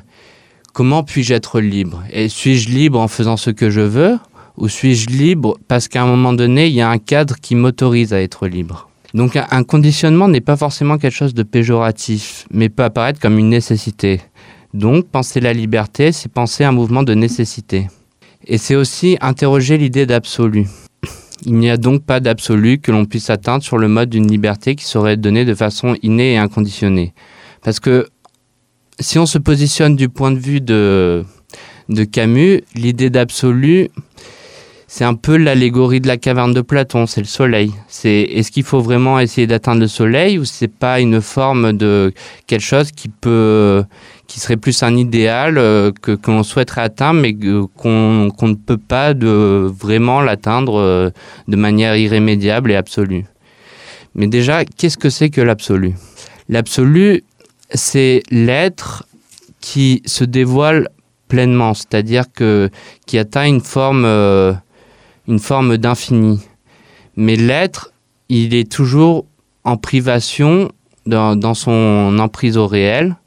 comment 0.74 1.02
puis-je 1.02 1.34
être 1.34 1.60
libre? 1.60 2.04
Et 2.12 2.30
suis-je 2.30 2.70
libre 2.70 3.00
en 3.00 3.08
faisant 3.08 3.36
ce 3.36 3.50
que 3.50 3.72
je 3.72 3.82
veux 3.82 4.20
Ou 4.58 4.70
suis-je 4.70 5.10
libre 5.10 5.58
parce 5.68 5.88
qu'à 5.88 6.04
un 6.04 6.06
moment 6.06 6.34
donné, 6.34 6.68
il 6.68 6.74
y 6.74 6.82
a 6.82 6.90
un 6.92 7.00
cadre 7.00 7.38
qui 7.42 7.56
m'autorise 7.56 8.14
à 8.14 8.22
être 8.22 8.46
libre? 8.46 8.88
Donc 9.16 9.36
un 9.36 9.64
conditionnement 9.64 10.28
n'est 10.28 10.40
pas 10.40 10.58
forcément 10.58 11.00
quelque 11.00 11.16
chose 11.16 11.34
de 11.34 11.42
péjoratif, 11.42 12.46
mais 12.52 12.70
peut 12.70 12.84
apparaître 12.84 13.20
comme 13.20 13.40
une 13.40 13.50
nécessité. 13.50 14.22
Donc 14.76 15.08
penser 15.08 15.40
la 15.40 15.52
liberté, 15.52 16.12
c'est 16.12 16.32
penser 16.32 16.64
un 16.64 16.74
mouvement 16.74 17.02
de 17.02 17.16
nécessité. 17.16 17.88
Et 18.46 18.60
c'est 18.60 18.76
aussi 18.76 19.18
interroger 19.20 19.80
l'idée 19.80 20.06
d'absolu. 20.06 20.68
Il 21.46 21.56
n'y 21.56 21.70
a 21.70 21.78
donc 21.78 22.04
pas 22.04 22.20
d'absolu 22.20 22.80
que 22.80 22.92
l'on 22.92 23.06
puisse 23.06 23.30
atteindre 23.30 23.64
sur 23.64 23.78
le 23.78 23.88
mode 23.88 24.10
d'une 24.10 24.30
liberté 24.30 24.76
qui 24.76 24.86
serait 24.86 25.18
donnée 25.18 25.46
de 25.46 25.56
façon 25.56 25.96
innée 26.04 26.34
et 26.34 26.38
inconditionnée. 26.38 27.14
Parce 27.64 27.80
que 27.80 28.08
si 29.00 29.18
on 29.18 29.26
se 29.26 29.38
positionne 29.38 29.96
du 29.96 30.10
point 30.10 30.32
de 30.32 30.40
vue 30.40 30.62
de, 30.62 31.24
de 31.90 32.04
Camus, 32.04 32.62
l'idée 32.76 33.10
d'absolu, 33.10 33.90
c'est 34.88 35.06
un 35.06 35.14
peu 35.14 35.38
l'allégorie 35.38 36.02
de 36.02 36.08
la 36.08 36.18
caverne 36.18 36.54
de 36.54 36.62
Platon, 36.62 37.08
c'est 37.08 37.22
le 37.22 37.28
soleil. 37.28 37.72
C'est 37.88 38.24
est-ce 38.24 38.52
qu'il 38.52 38.64
faut 38.64 38.82
vraiment 38.82 39.20
essayer 39.20 39.48
d'atteindre 39.48 39.80
le 39.80 39.88
soleil 39.88 40.38
ou 40.38 40.44
c'est 40.44 40.68
pas 40.68 41.00
une 41.00 41.22
forme 41.22 41.74
de 41.74 42.14
quelque 42.46 42.62
chose 42.62 42.92
qui 42.92 43.08
peut 43.08 43.84
qui 44.32 44.40
serait 44.40 44.56
plus 44.56 44.82
un 44.82 44.96
idéal 44.96 45.58
euh, 45.58 45.92
que, 45.92 46.14
que 46.14 46.32
l'on 46.32 46.44
souhaiterait 46.44 46.84
atteindre, 46.84 47.20
mais 47.20 47.34
qu'on 47.34 48.48
ne 48.48 48.54
peut 48.54 48.78
pas 48.78 49.14
de, 49.14 49.70
vraiment 49.78 50.22
l'atteindre 50.22 50.80
euh, 50.80 51.10
de 51.50 51.58
manière 51.58 51.98
irrémédiable 51.98 52.72
et 52.72 52.78
absolue. 52.78 53.26
Mais 54.16 54.28
déjà, 54.28 54.64
qu'est-ce 54.64 54.98
que 54.98 55.10
c'est 55.10 55.30
que 55.30 55.42
l'absolu? 55.42 55.96
L'absolu, 56.48 57.26
c'est 57.74 58.24
l'être 58.32 59.04
qui 59.60 60.02
se 60.06 60.24
dévoile 60.24 60.88
pleinement, 61.28 61.74
c'est-à-dire 61.74 62.24
que 62.34 62.70
qui 63.06 63.18
atteint 63.18 63.46
une 63.46 63.60
forme, 63.60 64.06
euh, 64.06 64.54
forme 65.40 65.76
d'infini. 65.76 66.40
Mais 67.18 67.36
l'être, 67.36 67.92
il 68.30 68.54
est 68.54 68.72
toujours 68.72 69.26
en 69.66 69.76
privation 69.76 70.72
dans, 71.06 71.36
dans 71.36 71.54
son 71.54 72.18
emprise 72.18 72.56
au 72.56 72.68
réel, 72.68 73.18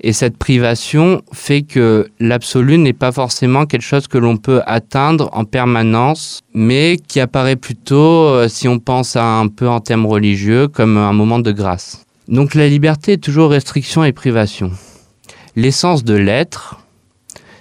et 0.00 0.12
cette 0.12 0.36
privation 0.36 1.22
fait 1.32 1.62
que 1.62 2.08
l'absolu 2.20 2.78
n'est 2.78 2.92
pas 2.92 3.12
forcément 3.12 3.66
quelque 3.66 3.82
chose 3.82 4.08
que 4.08 4.18
l'on 4.18 4.36
peut 4.36 4.62
atteindre 4.66 5.30
en 5.32 5.44
permanence, 5.44 6.40
mais 6.54 6.98
qui 7.08 7.20
apparaît 7.20 7.56
plutôt, 7.56 8.26
euh, 8.26 8.48
si 8.48 8.68
on 8.68 8.78
pense 8.78 9.16
à 9.16 9.24
un 9.24 9.48
peu 9.48 9.68
en 9.68 9.80
termes 9.80 10.06
religieux, 10.06 10.68
comme 10.68 10.96
un 10.96 11.12
moment 11.12 11.38
de 11.38 11.52
grâce. 11.52 12.04
Donc 12.28 12.54
la 12.54 12.68
liberté 12.68 13.12
est 13.12 13.22
toujours 13.22 13.50
restriction 13.50 14.04
et 14.04 14.12
privation. 14.12 14.70
L'essence 15.54 16.04
de 16.04 16.14
l'être, 16.14 16.80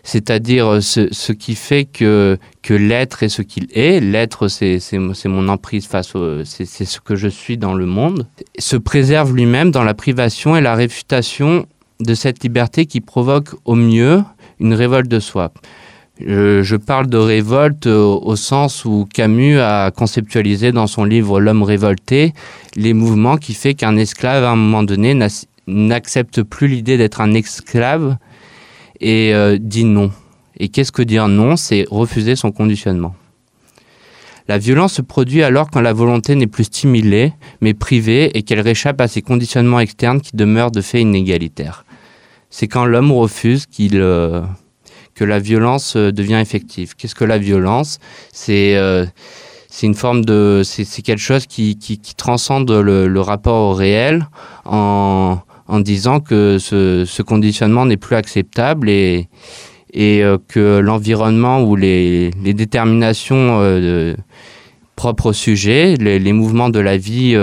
c'est-à-dire 0.04 0.84
ce, 0.84 1.08
ce, 1.12 1.32
qui 1.32 1.56
fait 1.56 1.86
que, 1.86 2.38
que 2.62 2.74
l'être 2.74 3.24
est 3.24 3.30
ce 3.30 3.42
qu'il 3.42 3.68
est, 3.74 4.00
l'être 4.00 4.48
c'est 4.48 4.80
mon 5.25 5.48
emprise 5.48 5.88
face 5.88 6.15
au, 6.15 6.44
c'est 6.44 6.65
ce 6.65 7.00
que 7.00 7.15
je 7.15 7.27
suis 7.27 7.58
dans 7.58 7.74
le 7.74 7.86
monde, 7.86 8.27
se 8.60 8.75
préserve 8.75 9.34
lui-même 9.34 9.72
dans 9.72 9.84
la 9.84 9.94
privation 9.94 10.56
et 10.56 10.62
la 10.62 10.75
réfutation 10.75 11.65
de 11.99 12.13
cette 12.13 12.43
liberté 12.43 12.85
qui 12.85 13.01
provoque 13.01 13.49
au 13.65 13.75
mieux 13.75 14.23
une 14.59 14.73
révolte 14.73 15.07
de 15.07 15.19
soi. 15.19 15.51
Je, 16.19 16.75
parle 16.77 17.07
de 17.07 17.17
révolte 17.17 17.87
au, 17.87 18.35
sens 18.37 18.85
où 18.85 19.05
Camus 19.13 19.59
a 19.59 19.91
conceptualisé 19.91 20.71
dans 20.71 20.87
son 20.87 21.03
livre 21.03 21.41
L'homme 21.41 21.63
révolté 21.63 22.33
les 22.75 22.93
mouvements 22.93 23.35
qui 23.35 23.53
fait 23.53 23.73
qu'un 23.73 23.97
esclave 23.97 24.45
à 24.45 24.51
un 24.51 24.55
moment 24.55 24.83
donné 24.83 25.17
n'accepte 25.67 26.41
plus 26.41 26.67
l'idée 26.67 26.97
d'être 26.97 27.19
un 27.19 27.33
esclave 27.33 28.17
et 29.01 29.33
euh, 29.33 29.57
dit 29.59 29.83
non. 29.83 30.09
Et 30.57 30.69
qu'est-ce 30.69 30.93
que 30.93 31.01
dire 31.01 31.27
non? 31.27 31.57
C'est 31.57 31.85
refuser 31.91 32.37
son 32.37 32.53
conditionnement. 32.53 33.13
La 34.47 34.57
violence 34.57 34.93
se 34.93 35.01
produit 35.01 35.43
alors 35.43 35.69
quand 35.69 35.81
la 35.81 35.91
volonté 35.91 36.35
n'est 36.35 36.47
plus 36.47 36.65
stimulée, 36.65 37.33
mais 37.61 37.73
privée, 37.73 38.37
et 38.37 38.43
qu'elle 38.43 38.61
réchappe 38.61 39.01
à 39.01 39.07
ces 39.07 39.21
conditionnements 39.21 39.79
externes 39.79 40.21
qui 40.21 40.35
demeurent 40.35 40.71
de 40.71 40.81
fait 40.81 41.01
inégalitaires 41.01 41.85
c'est 42.57 42.69
quand 42.69 42.85
l'homme 42.85 43.12
refuse 43.12 43.65
qu'il 43.65 44.00
euh, 44.00 44.39
que 45.13 45.25
la 45.25 45.39
violence 45.39 45.97
euh, 45.97 46.13
devient 46.13 46.39
effective. 46.41 46.95
Qu'est-ce 46.95 47.13
que 47.13 47.25
la 47.25 47.38
violence? 47.38 48.00
C'est 48.31 48.77
euh, 48.77 49.05
c'est 49.67 49.88
une 49.88 49.93
forme 49.93 50.24
de 50.24 50.62
c'est 50.63 51.01
quelque 51.01 51.21
chose 51.21 51.47
qui, 51.47 51.77
qui, 51.77 52.00
transcende 52.15 52.71
le, 52.71 53.09
le, 53.09 53.19
rapport 53.19 53.71
au 53.71 53.74
réel 53.74 54.25
en, 54.63 55.39
en 55.67 55.79
disant 55.81 56.21
que 56.21 56.57
ce, 56.57 57.03
ce 57.05 57.21
conditionnement 57.21 57.85
n'est 57.85 57.97
plus 57.97 58.15
acceptable 58.15 58.89
et 58.89 59.27
et 59.93 60.24
que 60.47 60.79
l'environnement 60.79 61.62
ou 61.62 61.75
les, 61.75 62.31
les 62.41 62.53
déterminations 62.53 64.15
propres 64.95 65.27
au 65.27 65.33
sujet, 65.33 65.95
les, 65.95 66.33
mouvements 66.33 66.69
de 66.69 66.79
la 66.79 66.97
vie 66.97 67.35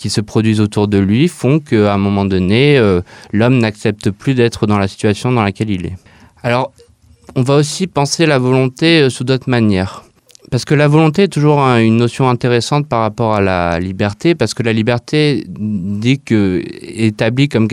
qui 0.00 0.08
se 0.08 0.22
produisent 0.22 0.62
autour 0.62 0.88
de 0.88 0.96
lui 0.96 1.28
font 1.28 1.60
qu'à 1.60 1.92
un 1.92 1.98
moment 1.98 2.24
donné, 2.24 2.78
euh, 2.78 3.02
l'homme 3.34 3.58
n'accepte 3.58 4.10
plus 4.10 4.32
d'être 4.34 4.66
dans 4.66 4.78
la 4.78 4.88
situation 4.88 5.30
dans 5.30 5.42
laquelle 5.42 5.68
il 5.68 5.84
est. 5.84 5.96
Alors, 6.42 6.72
on 7.36 7.42
va 7.42 7.56
aussi 7.56 7.86
penser 7.86 8.24
la 8.24 8.38
volonté 8.38 9.02
euh, 9.02 9.10
sous 9.10 9.24
d'autres 9.24 9.50
manières. 9.50 10.04
Parce 10.50 10.64
que 10.64 10.74
la 10.74 10.88
volonté 10.88 11.24
est 11.24 11.28
toujours 11.28 11.60
un, 11.60 11.80
une 11.80 11.98
notion 11.98 12.30
intéressante 12.30 12.88
par 12.88 13.02
rapport 13.02 13.34
à 13.34 13.42
la 13.42 13.78
liberté, 13.78 14.34
parce 14.34 14.54
que 14.54 14.62
la 14.62 14.72
liberté 14.72 15.44
dit 15.46 16.18
que 16.18 16.62
établie 16.80 17.50
comme 17.50 17.68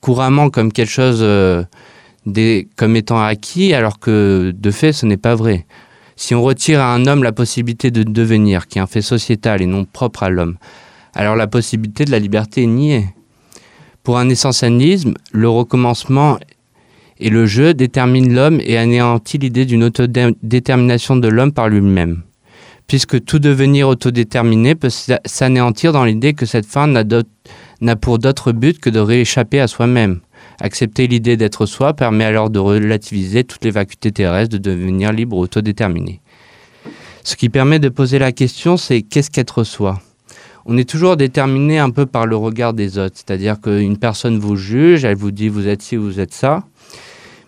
couramment 0.00 0.50
comme 0.50 0.70
quelque 0.70 0.88
chose 0.88 1.18
euh, 1.20 1.64
comme 2.76 2.94
étant 2.94 3.20
acquis, 3.20 3.74
alors 3.74 3.98
que 3.98 4.54
de 4.56 4.70
fait, 4.70 4.92
ce 4.92 5.04
n'est 5.04 5.16
pas 5.16 5.34
vrai. 5.34 5.66
Si 6.14 6.32
on 6.32 6.42
retire 6.42 6.80
à 6.80 6.94
un 6.94 7.06
homme 7.06 7.24
la 7.24 7.32
possibilité 7.32 7.90
de 7.90 8.04
devenir, 8.04 8.68
qui 8.68 8.78
est 8.78 8.82
un 8.82 8.86
fait 8.86 9.02
sociétal 9.02 9.60
et 9.60 9.66
non 9.66 9.84
propre 9.84 10.22
à 10.22 10.30
l'homme, 10.30 10.56
alors 11.14 11.36
la 11.36 11.46
possibilité 11.46 12.04
de 12.04 12.10
la 12.10 12.18
liberté 12.18 12.62
est 12.64 12.66
niée. 12.66 13.06
Pour 14.02 14.18
un 14.18 14.28
essentialisme, 14.28 15.14
le 15.32 15.48
recommencement 15.48 16.38
et 17.18 17.30
le 17.30 17.46
jeu 17.46 17.74
déterminent 17.74 18.34
l'homme 18.34 18.60
et 18.62 18.76
anéantit 18.76 19.38
l'idée 19.38 19.64
d'une 19.64 19.84
autodétermination 19.84 21.16
de 21.16 21.28
l'homme 21.28 21.52
par 21.52 21.68
lui-même. 21.68 22.22
Puisque 22.86 23.24
tout 23.24 23.38
devenir 23.38 23.88
autodéterminé 23.88 24.74
peut 24.74 24.90
s'anéantir 24.90 25.92
dans 25.92 26.04
l'idée 26.04 26.34
que 26.34 26.44
cette 26.44 26.66
fin 26.66 26.86
n'a 26.86 27.96
pour 27.96 28.18
d'autre 28.18 28.52
but 28.52 28.78
que 28.78 28.90
de 28.90 28.98
rééchapper 28.98 29.60
à 29.60 29.68
soi-même. 29.68 30.20
Accepter 30.60 31.06
l'idée 31.06 31.38
d'être 31.38 31.64
soi 31.64 31.94
permet 31.94 32.24
alors 32.24 32.50
de 32.50 32.58
relativiser 32.58 33.44
toutes 33.44 33.64
les 33.64 33.70
vacuités 33.70 34.12
terrestres 34.12 34.52
de 34.52 34.58
devenir 34.58 35.12
libre 35.12 35.38
autodéterminé. 35.38 36.20
Ce 37.22 37.36
qui 37.36 37.48
permet 37.48 37.78
de 37.78 37.88
poser 37.88 38.18
la 38.18 38.32
question, 38.32 38.76
c'est 38.76 39.00
qu'est-ce 39.00 39.30
qu'être 39.30 39.64
soi? 39.64 40.02
On 40.66 40.76
est 40.76 40.88
toujours 40.88 41.16
déterminé 41.16 41.78
un 41.78 41.90
peu 41.90 42.06
par 42.06 42.26
le 42.26 42.36
regard 42.36 42.72
des 42.72 42.98
autres. 42.98 43.16
C'est-à-dire 43.16 43.60
qu'une 43.60 43.98
personne 43.98 44.38
vous 44.38 44.56
juge, 44.56 45.04
elle 45.04 45.16
vous 45.16 45.30
dit 45.30 45.48
vous 45.48 45.68
êtes 45.68 45.82
ci, 45.82 45.96
vous 45.96 46.20
êtes 46.20 46.32
ça. 46.32 46.64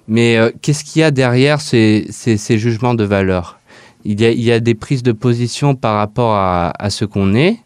Mais 0.09 0.37
euh, 0.37 0.51
qu'est-ce 0.63 0.85
qu'il 0.85 1.01
y 1.01 1.03
a 1.03 1.11
derrière 1.11 1.61
ces, 1.61 2.07
jugements 2.49 2.95
de 2.95 3.05
valeur? 3.05 3.59
Il 4.05 4.21
y, 4.21 4.53
a, 4.53 4.61
des 4.61 4.75
prises 4.77 5.03
de 5.03 5.11
position 5.11 5.75
par 5.75 5.97
rapport 5.97 6.37
à, 6.37 6.91
ce 6.91 7.05
qu'on 7.05 7.35
est. 7.35 7.57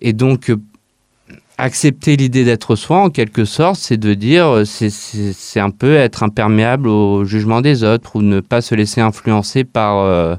Et 0.00 0.14
donc, 0.14 0.48
euh, 0.48 0.56
accepter 1.58 2.16
l'idée 2.16 2.44
d'être 2.44 2.74
soi, 2.74 3.00
en 3.00 3.10
quelque 3.10 3.44
sorte, 3.44 3.76
c'est 3.76 3.98
de 3.98 4.14
dire, 4.14 4.46
euh, 4.46 4.64
c'est 4.64 5.60
un 5.60 5.68
peu 5.68 5.94
être 5.94 6.22
imperméable 6.22 6.88
au 6.88 7.24
jugement 7.24 7.60
des 7.60 7.84
autres 7.84 8.16
ou 8.16 8.22
ne 8.22 8.40
pas 8.40 8.62
se 8.62 8.74
laisser 8.74 9.02
influencer 9.02 9.64
par, 9.64 10.38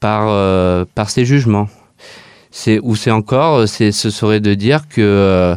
par, 0.00 0.86
par 0.94 1.08
ces 1.08 1.24
jugements 1.24 1.68
c'est 2.50 2.80
ou 2.82 2.96
c'est 2.96 3.10
encore 3.10 3.68
c'est 3.68 3.92
ce 3.92 4.10
serait 4.10 4.40
de 4.40 4.54
dire 4.54 4.88
que 4.88 5.00
euh, 5.00 5.56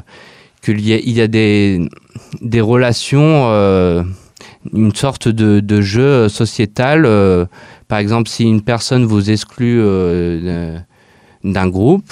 qu'il 0.61 0.79
y 0.87 0.93
a 0.93 0.97
il 0.97 1.11
y 1.11 1.21
a 1.21 1.27
des 1.27 2.61
relations 2.61 3.47
euh, 3.47 4.03
une 4.71 4.95
sorte 4.95 5.27
de, 5.27 5.81
jeu 5.81 6.29
sociétal 6.29 7.05
euh, 7.05 7.45
Par 7.87 7.99
exemple, 7.99 8.29
si 8.29 8.43
une 8.43 8.61
personne 8.61 9.05
vous 9.05 9.29
exclut 9.29 9.79
euh, 9.81 10.77
d'un 11.43 11.67
groupe, 11.67 12.11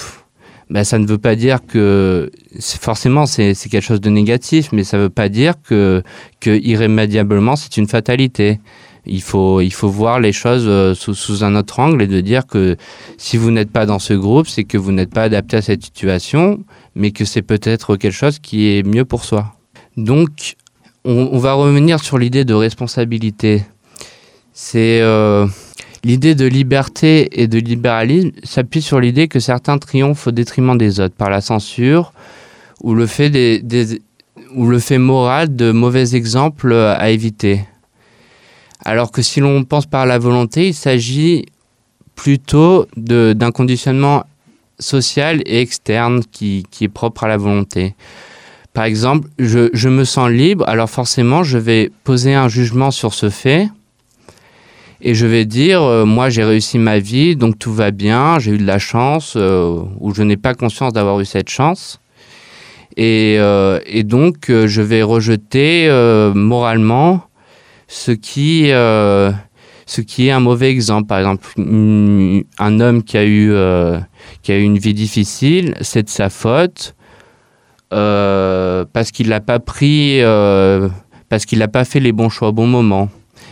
ben, 0.68 0.84
ça 0.84 0.98
ne 0.98 1.06
veut 1.06 1.18
pas 1.18 1.34
dire 1.34 1.60
que 1.66 2.30
forcément 2.60 3.26
c'est 3.26 3.54
quelque 3.54 3.80
chose 3.80 4.00
de 4.00 4.10
négatif, 4.10 4.70
mais 4.72 4.84
ça 4.84 4.96
ne 4.98 5.04
veut 5.04 5.10
pas 5.10 5.28
dire 5.28 5.54
que, 5.62 6.02
que 6.40 6.50
irrémédiablement 6.50 7.56
c'est 7.56 7.76
une 7.76 7.88
fatalité. 7.88 8.60
Il 9.04 9.22
faut, 9.22 9.60
il 9.60 9.72
faut 9.72 9.88
voir 9.88 10.20
les 10.20 10.32
choses 10.32 10.64
euh, 10.66 10.94
sous, 10.94 11.42
un 11.42 11.56
autre 11.56 11.80
angle 11.80 12.02
et 12.02 12.06
de 12.06 12.20
dire 12.20 12.46
que 12.46 12.76
si 13.18 13.36
vous 13.36 13.50
n'êtes 13.50 13.70
pas 13.70 13.84
dans 13.84 13.98
ce 13.98 14.14
groupe, 14.14 14.46
c'est 14.46 14.64
que 14.64 14.78
vous 14.78 14.92
n'êtes 14.92 15.10
pas 15.10 15.24
adapté 15.24 15.56
à 15.56 15.62
cette 15.62 15.82
situation, 15.82 16.62
mais 16.94 17.10
que 17.10 17.24
c'est 17.24 17.42
peut-être 17.42 17.96
quelque 17.96 18.14
chose 18.14 18.38
qui 18.38 18.68
est 18.68 18.86
mieux 18.86 19.04
pour 19.04 19.24
soi. 19.24 19.54
Donc, 19.96 20.54
on, 21.04 21.38
va 21.38 21.54
revenir 21.54 21.98
sur 21.98 22.16
l'idée 22.16 22.44
de 22.44 22.54
responsabilité. 22.54 23.64
C'est 24.52 25.00
euh, 25.00 25.48
l'idée 26.04 26.36
de 26.36 26.46
liberté 26.46 27.42
et 27.42 27.48
de 27.48 27.58
libéralisme 27.58 28.30
s'appuie 28.44 28.82
sur 28.82 29.00
l'idée 29.00 29.26
que 29.26 29.40
certains 29.40 29.78
triomphent 29.78 30.28
au 30.28 30.30
détriment 30.30 30.78
des 30.78 31.00
autres 31.00 31.16
par 31.16 31.28
la 31.28 31.40
censure 31.40 32.12
ou 32.82 32.94
le 32.94 33.06
fait, 33.06 33.30
des, 33.30 34.00
ou 34.54 34.68
le 34.68 34.78
fait 34.78 34.98
moral 34.98 35.56
de 35.56 35.72
mauvais 35.72 36.14
exemples 36.14 36.72
à 36.72 37.10
éviter. 37.10 37.64
Alors 38.84 39.10
que 39.12 39.22
si 39.22 39.40
l'on 39.40 39.64
pense 39.64 39.86
par 39.86 40.06
la 40.06 40.18
volonté, 40.18 40.68
il 40.68 40.74
s'agit 40.74 41.46
plutôt 42.14 42.86
d'un 42.96 43.50
conditionnement 43.50 44.24
social 44.78 45.42
et 45.46 45.60
externe 45.60 46.22
qui, 46.30 46.66
est 46.80 46.88
propre 46.88 47.24
à 47.24 47.28
la 47.28 47.36
volonté. 47.36 47.94
Par 48.74 48.84
exemple, 48.84 49.28
je, 49.38 49.68
je, 49.72 49.88
me 49.88 50.04
sens 50.04 50.30
libre, 50.30 50.64
alors 50.66 50.88
forcément, 50.88 51.42
je 51.42 51.58
vais 51.58 51.90
poser 52.04 52.34
un 52.34 52.48
jugement 52.48 52.90
sur 52.90 53.12
ce 53.14 53.28
fait 53.28 53.68
et 55.04 55.14
je 55.14 55.26
vais 55.26 55.44
dire, 55.44 55.82
euh, 55.82 56.04
moi 56.04 56.30
j'ai 56.30 56.44
réussi 56.44 56.78
ma 56.78 57.00
vie, 57.00 57.34
donc 57.34 57.58
tout 57.58 57.72
va 57.72 57.90
bien, 57.90 58.38
j'ai 58.38 58.52
eu 58.52 58.58
de 58.58 58.66
la 58.66 58.78
chance, 58.78 59.34
euh, 59.36 59.82
ou 59.98 60.14
je 60.14 60.22
n'ai 60.22 60.36
pas 60.36 60.54
conscience 60.54 60.92
d'avoir 60.92 61.18
eu 61.20 61.24
cette 61.24 61.50
chance. 61.50 62.00
Et, 62.96 63.36
euh, 63.38 63.80
donc, 64.04 64.48
je 64.48 64.82
vais 64.82 65.02
rejeter 65.02 65.88
moralement 66.34 67.24
ce 67.88 68.12
qui, 68.12 68.70
euh, 68.70 69.30
ce 69.86 70.00
qui 70.00 70.28
est 70.28 70.30
un 70.30 70.40
mauvais 70.40 70.70
exemple. 70.70 71.06
Par 71.06 71.18
exemple, 71.18 71.48
un 71.58 72.80
homme 72.80 73.02
qui 73.02 73.16
a 73.16 73.24
eu, 73.24 73.52
euh, 73.52 73.98
qui 74.42 74.52
a 74.52 74.58
eu 74.58 74.62
une 74.62 74.78
vie 74.78 74.94
difficile, 74.94 75.74
c'est 75.80 76.04
de 76.04 76.08
sa 76.08 76.30
faute 76.30 76.94
euh, 77.92 78.84
parce 78.92 79.10
qu'il 79.10 79.28
n'a 79.28 79.40
pas 79.40 79.58
pris, 79.58 80.20
parce 81.28 81.46
qu'il 81.46 81.58
n'a 81.58 81.68
pas 81.68 81.84
fait 81.84 82.00
les 82.00 82.12
bons 82.12 82.28
choix 82.28 82.48
au 82.48 82.52
bon 82.52 82.66
moment. 82.66 83.08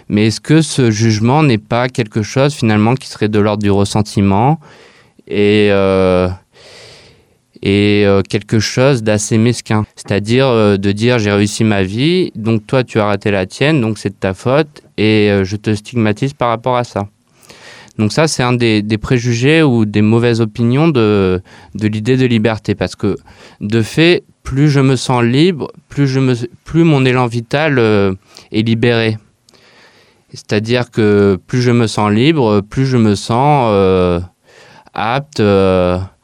Mais 0.08 0.26
est-ce 0.26 0.40
que 0.40 0.60
ce 0.60 0.90
jugement 0.90 1.42
n'est 1.42 1.58
pas 1.58 1.88
quelque 1.88 2.22
chose 2.22 2.54
finalement 2.54 2.94
qui 2.94 3.08
serait 3.08 3.28
de 3.28 3.38
l'ordre 3.38 3.62
du 3.62 3.70
ressentiment 3.70 4.58
et 5.28 5.70
et 7.62 8.04
euh, 8.06 8.22
quelque 8.22 8.58
chose 8.58 9.02
d'assez 9.02 9.38
mesquin. 9.38 9.84
C'est-à-dire 9.94 10.46
euh, 10.46 10.76
de 10.76 10.92
dire 10.92 11.18
j'ai 11.18 11.32
réussi 11.32 11.64
ma 11.64 11.82
vie, 11.82 12.32
donc 12.34 12.66
toi 12.66 12.84
tu 12.84 12.98
as 12.98 13.04
raté 13.04 13.30
la 13.30 13.46
tienne, 13.46 13.80
donc 13.80 13.98
c'est 13.98 14.10
de 14.10 14.14
ta 14.14 14.34
faute, 14.34 14.82
et 14.96 15.30
euh, 15.30 15.44
je 15.44 15.56
te 15.56 15.74
stigmatise 15.74 16.32
par 16.32 16.48
rapport 16.48 16.76
à 16.76 16.84
ça. 16.84 17.08
Donc 17.98 18.12
ça, 18.12 18.28
c'est 18.28 18.42
un 18.42 18.54
des, 18.54 18.82
préjugés 18.98 19.62
ou 19.62 19.84
des 19.84 20.00
mauvaises 20.00 20.40
opinions 20.40 20.88
de, 20.88 21.42
de 21.74 21.86
l'idée 21.86 22.16
de 22.16 22.24
liberté, 22.24 22.74
parce 22.74 22.96
que 22.96 23.16
de 23.60 23.82
fait, 23.82 24.24
plus 24.42 24.70
je 24.70 24.80
me 24.80 24.96
sens 24.96 25.22
libre, 25.22 25.70
plus, 25.90 26.08
je 26.08 26.18
me, 26.18 26.34
plus 26.64 26.84
mon 26.84 27.04
élan 27.04 27.26
vital 27.26 27.78
est 27.78 28.62
libéré. 28.62 29.18
C'est-à-dire 30.32 30.90
que 30.90 31.38
plus 31.46 31.60
je 31.60 31.72
me 31.72 31.86
sens 31.86 32.10
libre, 32.10 32.62
plus 32.62 32.86
je 32.86 32.96
me 32.96 33.14
sens 33.14 34.22
apte 34.94 35.42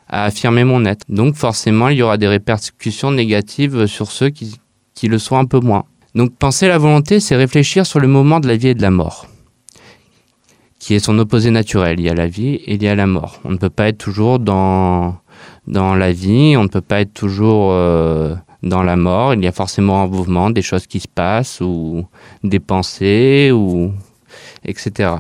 à 0.08 0.24
affirmer 0.24 0.64
mon 0.64 0.84
être. 0.84 1.04
Donc 1.08 1.34
forcément, 1.34 1.88
il 1.88 1.98
y 1.98 2.02
aura 2.02 2.16
des 2.16 2.28
répercussions 2.28 3.10
négatives 3.10 3.86
sur 3.86 4.10
ceux 4.10 4.30
qui, 4.30 4.56
qui 4.94 5.08
le 5.08 5.18
sont 5.18 5.36
un 5.36 5.44
peu 5.44 5.60
moins. 5.60 5.84
Donc 6.14 6.34
penser 6.34 6.68
la 6.68 6.78
volonté, 6.78 7.20
c'est 7.20 7.36
réfléchir 7.36 7.84
sur 7.86 8.00
le 8.00 8.08
moment 8.08 8.40
de 8.40 8.48
la 8.48 8.56
vie 8.56 8.68
et 8.68 8.74
de 8.74 8.82
la 8.82 8.90
mort, 8.90 9.26
qui 10.78 10.94
est 10.94 10.98
son 10.98 11.18
opposé 11.18 11.50
naturel. 11.50 12.00
Il 12.00 12.06
y 12.06 12.08
a 12.08 12.14
la 12.14 12.26
vie 12.26 12.54
et 12.54 12.74
il 12.74 12.82
y 12.82 12.88
a 12.88 12.94
la 12.94 13.06
mort. 13.06 13.40
On 13.44 13.50
ne 13.50 13.58
peut 13.58 13.70
pas 13.70 13.88
être 13.88 13.98
toujours 13.98 14.38
dans, 14.38 15.16
dans 15.66 15.94
la 15.94 16.12
vie, 16.12 16.56
on 16.56 16.62
ne 16.62 16.68
peut 16.68 16.80
pas 16.80 17.00
être 17.00 17.12
toujours 17.12 17.72
euh, 17.72 18.34
dans 18.62 18.82
la 18.82 18.96
mort. 18.96 19.34
Il 19.34 19.44
y 19.44 19.46
a 19.46 19.52
forcément 19.52 20.02
un 20.02 20.06
mouvement, 20.06 20.50
des 20.50 20.62
choses 20.62 20.86
qui 20.86 21.00
se 21.00 21.08
passent, 21.08 21.60
ou 21.60 22.06
des 22.42 22.60
pensées, 22.60 23.50
ou 23.52 23.92
etc. 24.64 25.10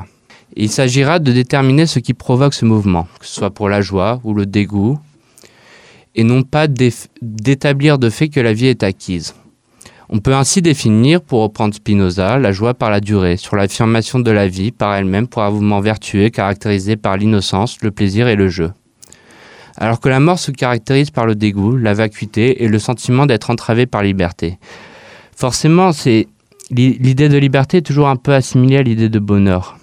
Il 0.58 0.70
s'agira 0.70 1.18
de 1.18 1.32
déterminer 1.32 1.86
ce 1.86 1.98
qui 1.98 2.14
provoque 2.14 2.54
ce 2.54 2.64
mouvement, 2.64 3.06
que 3.20 3.26
ce 3.26 3.34
soit 3.34 3.50
pour 3.50 3.68
la 3.68 3.82
joie 3.82 4.20
ou 4.24 4.32
le 4.32 4.46
dégoût, 4.46 4.98
et 6.14 6.24
non 6.24 6.42
pas 6.42 6.66
d'établir 6.66 7.98
de 7.98 8.08
fait 8.08 8.28
que 8.28 8.40
la 8.40 8.54
vie 8.54 8.68
est 8.68 8.82
acquise. 8.82 9.34
On 10.08 10.20
peut 10.20 10.34
ainsi 10.34 10.62
définir, 10.62 11.20
pour 11.20 11.42
reprendre 11.42 11.74
Spinoza, 11.74 12.38
la 12.38 12.52
joie 12.52 12.72
par 12.72 12.90
la 12.90 13.00
durée, 13.00 13.36
sur 13.36 13.56
l'affirmation 13.56 14.18
de 14.18 14.30
la 14.30 14.48
vie 14.48 14.70
par 14.70 14.94
elle-même 14.94 15.26
pour 15.26 15.42
un 15.42 15.50
mouvement 15.50 15.80
vertueux 15.80 16.30
caractérisé 16.30 16.96
par 16.96 17.18
l'innocence, 17.18 17.82
le 17.82 17.90
plaisir 17.90 18.26
et 18.26 18.36
le 18.36 18.48
jeu. 18.48 18.72
Alors 19.76 20.00
que 20.00 20.08
la 20.08 20.20
mort 20.20 20.38
se 20.38 20.52
caractérise 20.52 21.10
par 21.10 21.26
le 21.26 21.34
dégoût, 21.34 21.76
la 21.76 21.92
vacuité 21.92 22.64
et 22.64 22.68
le 22.68 22.78
sentiment 22.78 23.26
d'être 23.26 23.50
entravé 23.50 23.84
par 23.84 24.02
liberté. 24.02 24.58
Forcément, 25.36 25.92
c'est 25.92 26.28
l'idée 26.70 27.28
de 27.28 27.36
liberté 27.36 27.78
est 27.78 27.82
toujours 27.82 28.08
un 28.08 28.16
peu 28.16 28.32
assimilée 28.32 28.78
à 28.78 28.82
l'idée 28.82 29.10
de 29.10 29.18
bonheur. 29.18 29.76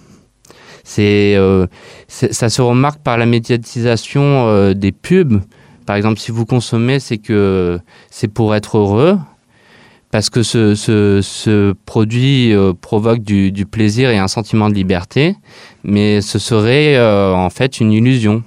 C'est 0.83 1.35
euh, 1.35 1.65
ça 2.07 2.49
se 2.49 2.61
remarque 2.61 3.01
par 3.01 3.17
la 3.17 3.25
médiatisation 3.25 4.47
euh, 4.47 4.73
des 4.73 4.91
pubs. 4.91 5.41
Par 5.85 5.95
exemple, 5.95 6.19
si 6.19 6.31
vous 6.31 6.45
consommez, 6.45 6.99
c'est 6.99 7.17
que 7.17 7.79
c'est 8.09 8.27
pour 8.27 8.55
être 8.55 8.77
heureux, 8.77 9.17
parce 10.11 10.29
que 10.29 10.43
ce, 10.43 11.73
produit 11.85 12.53
euh, 12.53 12.73
provoque 12.73 13.19
du, 13.19 13.65
plaisir 13.65 14.09
et 14.09 14.17
un 14.17 14.27
sentiment 14.27 14.69
de 14.69 14.75
liberté, 14.75 15.35
mais 15.83 16.21
ce 16.21 16.39
serait 16.39 16.99
en 16.99 17.49
fait 17.49 17.79
une 17.79 17.91
illusion 17.91 18.43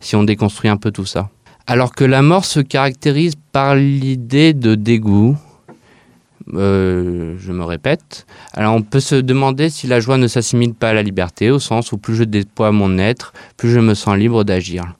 si 0.00 0.16
on 0.16 0.22
déconstruit 0.22 0.70
un 0.70 0.76
peu 0.76 0.90
tout 0.90 1.06
ça. 1.06 1.28
Alors 1.66 1.92
que 1.92 2.04
la 2.04 2.22
mort 2.22 2.44
se 2.44 2.58
caractérise 2.58 3.34
par 3.52 3.76
l'idée 3.76 4.54
de 4.54 4.74
dégoût, 4.74 5.36
euh, 6.54 7.36
je 7.38 7.52
me 7.52 7.64
répète, 7.64 8.26
alors 8.52 8.74
on 8.74 8.82
peut 8.82 9.00
se 9.00 9.14
demander 9.14 9.70
si 9.70 9.86
la 9.86 10.00
joie 10.00 10.18
ne 10.18 10.26
s'assimile 10.26 10.74
pas 10.74 10.90
à 10.90 10.94
la 10.94 11.02
liberté, 11.02 11.50
au 11.50 11.58
sens 11.58 11.92
où 11.92 11.98
plus 11.98 12.14
je 12.14 12.24
déploie 12.24 12.72
mon 12.72 12.98
être, 12.98 13.32
plus 13.56 13.70
je 13.70 13.80
me 13.80 13.94
sens 13.94 14.16
libre 14.16 14.44
d'agir. 14.44 14.94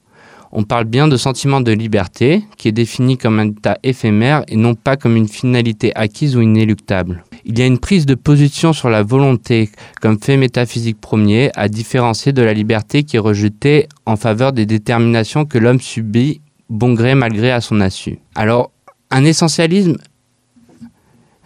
On 0.53 0.63
parle 0.63 0.83
bien 0.83 1.07
de 1.07 1.15
sentiment 1.15 1.61
de 1.61 1.71
liberté, 1.71 2.43
qui 2.57 2.67
est 2.67 2.73
défini 2.73 3.17
comme 3.17 3.39
un 3.39 3.47
état 3.47 3.77
éphémère 3.83 4.43
et 4.49 4.57
non 4.57 4.75
pas 4.75 4.97
comme 4.97 5.15
une 5.15 5.29
finalité 5.29 5.95
acquise 5.95 6.35
ou 6.35 6.41
inéluctable. 6.41 7.23
Il 7.45 7.57
y 7.57 7.61
a 7.61 7.65
une 7.65 7.79
prise 7.79 8.05
de 8.05 8.15
position 8.15 8.73
sur 8.73 8.89
la 8.89 9.01
volonté 9.01 9.69
comme 10.01 10.19
fait 10.19 10.35
métaphysique 10.35 10.99
premier 10.99 11.51
à 11.55 11.69
différencier 11.69 12.33
de 12.33 12.41
la 12.41 12.53
liberté 12.53 13.03
qui 13.03 13.15
est 13.15 13.19
rejetée 13.19 13.87
en 14.05 14.17
faveur 14.17 14.51
des 14.51 14.65
déterminations 14.65 15.45
que 15.45 15.57
l'homme 15.57 15.79
subit 15.79 16.41
bon 16.69 16.93
gré 16.93 17.15
malgré 17.15 17.51
à 17.51 17.61
son 17.61 17.79
assu. 17.79 18.19
Alors, 18.35 18.71
un 19.09 19.23
essentialisme 19.23 19.97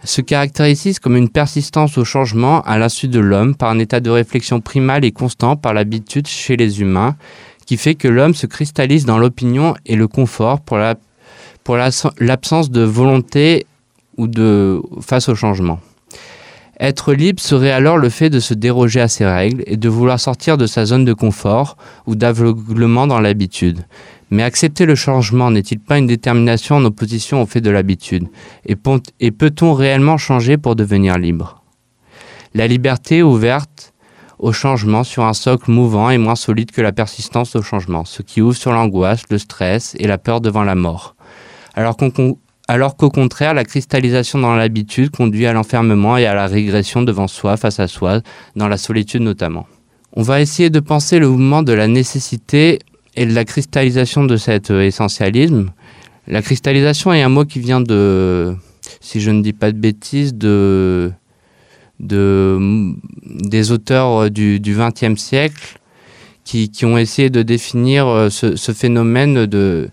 se 0.06 0.20
caractérise 0.20 0.98
comme 0.98 1.16
une 1.16 1.28
persistance 1.28 1.98
au 1.98 2.04
changement 2.04 2.62
à 2.62 2.78
l'insu 2.78 3.08
de 3.08 3.18
l'homme 3.20 3.54
par 3.54 3.70
un 3.70 3.78
état 3.78 4.00
de 4.00 4.10
réflexion 4.10 4.60
primal 4.60 5.04
et 5.04 5.12
constant 5.12 5.56
par 5.56 5.74
l'habitude 5.74 6.26
chez 6.26 6.56
les 6.56 6.80
humains 6.80 7.16
qui 7.66 7.76
fait 7.76 7.96
que 7.96 8.08
l'homme 8.08 8.34
se 8.34 8.46
cristallise 8.46 9.04
dans 9.04 9.18
l'opinion 9.18 9.74
et 9.84 9.96
le 9.96 10.06
confort 10.06 10.60
pour 10.60 10.78
la 10.78 10.94
pour 11.64 11.76
l'absence 11.76 12.70
de 12.70 12.82
volonté 12.82 13.66
ou 14.16 14.28
de 14.28 14.80
face 15.00 15.28
au 15.28 15.34
changement. 15.34 15.80
Être 16.78 17.14
libre 17.14 17.40
serait 17.40 17.70
alors 17.70 17.96
le 17.96 18.10
fait 18.10 18.28
de 18.28 18.38
se 18.38 18.52
déroger 18.52 19.00
à 19.00 19.08
ses 19.08 19.24
règles 19.24 19.62
et 19.66 19.78
de 19.78 19.88
vouloir 19.88 20.20
sortir 20.20 20.58
de 20.58 20.66
sa 20.66 20.84
zone 20.84 21.06
de 21.06 21.14
confort 21.14 21.78
ou 22.06 22.14
d'aveuglement 22.14 23.06
dans 23.06 23.20
l'habitude. 23.20 23.86
Mais 24.30 24.42
accepter 24.42 24.84
le 24.84 24.94
changement 24.94 25.50
n'est-il 25.50 25.78
pas 25.78 25.96
une 25.96 26.06
détermination 26.06 26.76
en 26.76 26.84
opposition 26.84 27.40
au 27.40 27.46
fait 27.46 27.60
de 27.62 27.70
l'habitude? 27.70 28.28
Et, 28.66 28.76
peut-on 29.30 29.72
réellement 29.72 30.18
changer 30.18 30.58
pour 30.58 30.76
devenir 30.76 31.16
libre? 31.16 31.62
La 32.52 32.66
liberté 32.66 33.22
ouverte 33.22 33.94
au 34.38 34.52
changement 34.52 35.02
sur 35.02 35.24
un 35.24 35.32
socle 35.32 35.70
mouvant 35.70 36.10
et 36.10 36.18
moins 36.18 36.34
solide 36.34 36.72
que 36.72 36.82
la 36.82 36.92
persistance 36.92 37.56
au 37.56 37.62
changement, 37.62 38.04
ce 38.04 38.20
qui 38.20 38.42
ouvre 38.42 38.56
sur 38.56 38.72
l'angoisse, 38.72 39.22
le 39.30 39.38
stress 39.38 39.94
et 39.98 40.06
la 40.06 40.18
peur 40.18 40.42
devant 40.42 40.64
la 40.64 40.74
mort. 40.74 41.16
Alors 41.74 41.96
qu'on 41.96 42.10
alors 42.68 42.96
qu'au 42.96 43.10
contraire, 43.10 43.54
la 43.54 43.64
cristallisation 43.64 44.40
dans 44.40 44.54
l'habitude 44.56 45.10
conduit 45.10 45.46
à 45.46 45.52
l'enfermement 45.52 46.16
et 46.16 46.26
à 46.26 46.34
la 46.34 46.46
régression 46.46 47.02
devant 47.02 47.28
soi, 47.28 47.56
face 47.56 47.78
à 47.78 47.86
soi, 47.86 48.22
dans 48.56 48.68
la 48.68 48.76
solitude 48.76 49.22
notamment. 49.22 49.66
On 50.14 50.22
va 50.22 50.40
essayer 50.40 50.70
de 50.70 50.80
penser 50.80 51.18
le 51.18 51.28
mouvement 51.28 51.62
de 51.62 51.72
la 51.72 51.86
nécessité 51.86 52.80
et 53.14 53.26
de 53.26 53.32
la 53.32 53.44
cristallisation 53.44 54.24
de 54.24 54.36
cet 54.36 54.70
euh, 54.70 54.82
essentialisme. 54.82 55.70
La 56.26 56.42
cristallisation 56.42 57.12
est 57.12 57.22
un 57.22 57.28
mot 57.28 57.44
qui 57.44 57.60
vient 57.60 57.80
de, 57.80 58.54
si 59.00 59.20
je 59.20 59.30
ne 59.30 59.42
dis 59.42 59.52
pas 59.52 59.70
de 59.70 59.78
bêtises, 59.78 60.34
de 60.34 61.12
de, 61.98 62.92
des 63.24 63.72
auteurs 63.72 64.30
du 64.30 64.60
XXe 64.60 65.18
siècle 65.18 65.78
qui, 66.44 66.70
ont 66.84 66.98
essayé 66.98 67.30
de 67.30 67.42
définir 67.42 68.28
ce, 68.30 68.54
ce 68.54 68.72
phénomène 68.72 69.46
de, 69.46 69.88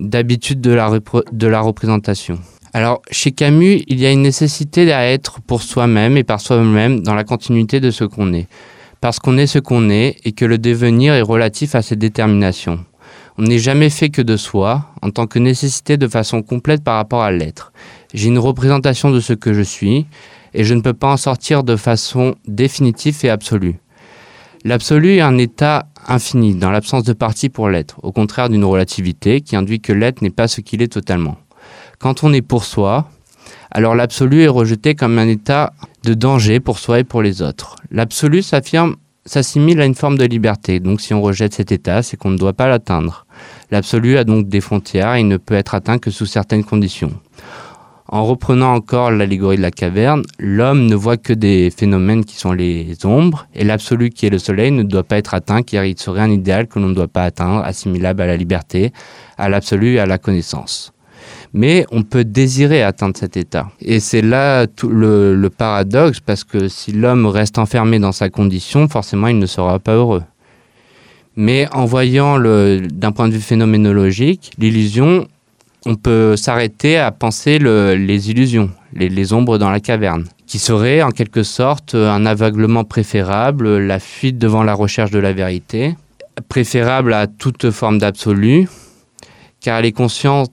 d'habitude 0.00 0.60
de 0.60 0.72
la, 0.72 0.90
de 1.32 1.46
la 1.46 1.60
représentation. 1.60 2.38
Alors, 2.72 3.02
chez 3.10 3.32
Camus, 3.32 3.82
il 3.86 4.00
y 4.00 4.06
a 4.06 4.10
une 4.10 4.22
nécessité 4.22 4.92
à 4.92 5.08
être 5.10 5.40
pour 5.40 5.62
soi-même 5.62 6.16
et 6.16 6.24
par 6.24 6.40
soi-même 6.40 7.00
dans 7.00 7.14
la 7.14 7.24
continuité 7.24 7.80
de 7.80 7.90
ce 7.90 8.04
qu'on 8.04 8.32
est. 8.32 8.46
Parce 9.00 9.18
qu'on 9.18 9.38
est 9.38 9.46
ce 9.46 9.58
qu'on 9.58 9.90
est 9.90 10.16
et 10.24 10.32
que 10.32 10.44
le 10.44 10.58
devenir 10.58 11.14
est 11.14 11.22
relatif 11.22 11.74
à 11.74 11.82
cette 11.82 11.98
détermination. 11.98 12.84
On 13.38 13.42
n'est 13.42 13.58
jamais 13.58 13.90
fait 13.90 14.10
que 14.10 14.22
de 14.22 14.36
soi, 14.36 14.86
en 15.02 15.10
tant 15.10 15.26
que 15.26 15.38
nécessité 15.38 15.96
de 15.96 16.06
façon 16.06 16.42
complète 16.42 16.84
par 16.84 16.96
rapport 16.96 17.22
à 17.22 17.32
l'être. 17.32 17.72
J'ai 18.12 18.28
une 18.28 18.38
représentation 18.38 19.10
de 19.10 19.20
ce 19.20 19.32
que 19.32 19.52
je 19.52 19.62
suis, 19.62 20.06
et 20.54 20.64
je 20.64 20.74
ne 20.74 20.80
peux 20.80 20.92
pas 20.92 21.12
en 21.12 21.16
sortir 21.16 21.64
de 21.64 21.76
façon 21.76 22.34
définitive 22.46 23.18
et 23.24 23.30
absolue. 23.30 23.76
L'absolu 24.64 25.16
est 25.16 25.20
un 25.22 25.38
état 25.38 25.86
infini, 26.08 26.54
dans 26.54 26.70
l'absence 26.70 27.04
de 27.04 27.12
partie 27.12 27.48
pour 27.48 27.68
l'être, 27.68 27.96
au 28.02 28.12
contraire 28.12 28.48
d'une 28.48 28.64
relativité 28.64 29.40
qui 29.40 29.56
induit 29.56 29.80
que 29.80 29.92
l'être 29.92 30.22
n'est 30.22 30.30
pas 30.30 30.48
ce 30.48 30.60
qu'il 30.60 30.82
est 30.82 30.92
totalement. 30.92 31.36
Quand 31.98 32.24
on 32.24 32.32
est 32.32 32.42
pour 32.42 32.64
soi, 32.64 33.08
alors 33.70 33.94
l'absolu 33.94 34.42
est 34.42 34.48
rejeté 34.48 34.94
comme 34.94 35.18
un 35.18 35.28
état 35.28 35.72
de 36.04 36.14
danger 36.14 36.60
pour 36.60 36.78
soi 36.78 37.00
et 37.00 37.04
pour 37.04 37.22
les 37.22 37.42
autres. 37.42 37.76
L'absolu 37.90 38.42
s'assimile 38.42 39.80
à 39.80 39.84
une 39.84 39.94
forme 39.94 40.16
de 40.16 40.24
liberté. 40.24 40.80
Donc 40.80 41.00
si 41.00 41.14
on 41.14 41.22
rejette 41.22 41.54
cet 41.54 41.70
état, 41.70 42.02
c'est 42.02 42.16
qu'on 42.16 42.30
ne 42.30 42.38
doit 42.38 42.54
pas 42.54 42.68
l'atteindre. 42.68 43.26
L'absolu 43.70 44.16
a 44.16 44.24
donc 44.24 44.48
des 44.48 44.60
frontières 44.60 45.14
et 45.14 45.22
ne 45.22 45.36
peut 45.36 45.54
être 45.54 45.74
atteint 45.74 45.98
que 45.98 46.10
sous 46.10 46.26
certaines 46.26 46.64
conditions. 46.64 47.12
En 48.12 48.24
reprenant 48.24 48.74
encore 48.74 49.12
l'allégorie 49.12 49.56
de 49.56 49.62
la 49.62 49.70
caverne, 49.70 50.24
l'homme 50.40 50.86
ne 50.86 50.96
voit 50.96 51.16
que 51.16 51.32
des 51.32 51.70
phénomènes 51.70 52.24
qui 52.24 52.34
sont 52.34 52.50
les 52.50 52.96
ombres, 53.04 53.46
et 53.54 53.62
l'absolu 53.62 54.10
qui 54.10 54.26
est 54.26 54.30
le 54.30 54.38
soleil 54.38 54.72
ne 54.72 54.82
doit 54.82 55.04
pas 55.04 55.16
être 55.16 55.32
atteint 55.32 55.62
car 55.62 55.84
il 55.84 55.96
serait 55.96 56.22
un 56.22 56.30
idéal 56.30 56.66
que 56.66 56.80
l'on 56.80 56.88
ne 56.88 56.94
doit 56.94 57.06
pas 57.06 57.22
atteindre, 57.22 57.62
assimilable 57.62 58.22
à 58.22 58.26
la 58.26 58.36
liberté, 58.36 58.92
à 59.38 59.48
l'absolu 59.48 59.94
et 59.94 60.00
à 60.00 60.06
la 60.06 60.18
connaissance 60.18 60.92
mais 61.52 61.84
on 61.90 62.02
peut 62.02 62.24
désirer 62.24 62.82
atteindre 62.82 63.16
cet 63.16 63.36
état. 63.36 63.70
Et 63.80 64.00
c'est 64.00 64.22
là 64.22 64.66
le, 64.82 65.48
paradoxe, 65.48 66.20
parce 66.20 66.44
que 66.44 66.68
si 66.68 66.92
l'homme 66.92 67.26
reste 67.26 67.58
enfermé 67.58 67.98
dans 67.98 68.12
sa 68.12 68.28
condition, 68.28 68.88
forcément 68.88 69.26
il 69.26 69.38
ne 69.38 69.46
sera 69.46 69.78
pas 69.78 69.94
heureux. 69.94 70.22
Mais 71.36 71.68
en 71.72 71.86
voyant 71.86 72.38
d'un 72.38 73.12
point 73.12 73.28
de 73.28 73.34
vue 73.34 73.40
phénoménologique, 73.40 74.52
l'illusion, 74.58 75.26
on 75.86 75.96
peut 75.96 76.36
s'arrêter 76.36 76.98
à 76.98 77.10
penser 77.10 77.58
les 77.58 78.30
illusions, 78.30 78.70
les, 78.92 79.32
ombres 79.32 79.58
dans 79.58 79.70
la 79.70 79.80
caverne, 79.80 80.26
qui 80.46 80.58
serait 80.58 81.02
en 81.02 81.10
quelque 81.10 81.42
sorte 81.42 81.94
un 81.94 82.26
aveuglement 82.26 82.84
préférable, 82.84 83.78
la 83.78 83.98
fuite 83.98 84.38
devant 84.38 84.62
la 84.62 84.74
recherche 84.74 85.10
de 85.10 85.18
la 85.18 85.32
vérité, 85.32 85.96
préférable 86.48 87.14
à 87.14 87.26
toute 87.26 87.70
forme 87.70 87.98
d'absolu, 87.98 88.68
car 89.60 89.78
elle 89.78 89.86
est 89.86 89.92
consciente 89.92 90.52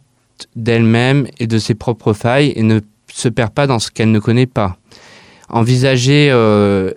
d'elle-même 0.55 1.27
et 1.39 1.47
de 1.47 1.57
ses 1.57 1.75
propres 1.75 2.13
failles 2.13 2.53
et 2.55 2.63
ne 2.63 2.79
se 3.11 3.29
perd 3.29 3.51
pas 3.51 3.67
dans 3.67 3.79
ce 3.79 3.91
qu'elle 3.91 4.11
ne 4.11 4.19
connaît 4.19 4.45
pas. 4.45 4.77
Envisager 5.49 6.29
euh, 6.31 6.91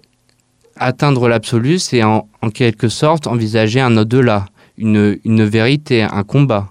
atteindre 0.77 1.29
l'absolu, 1.29 1.79
c'est 1.79 2.03
en, 2.03 2.27
quelque 2.53 2.89
sorte 2.89 3.27
envisager 3.27 3.81
un 3.81 3.97
au-delà, 3.97 4.47
une 4.77 5.45
vérité, 5.45 6.03
un 6.03 6.23
combat. 6.23 6.69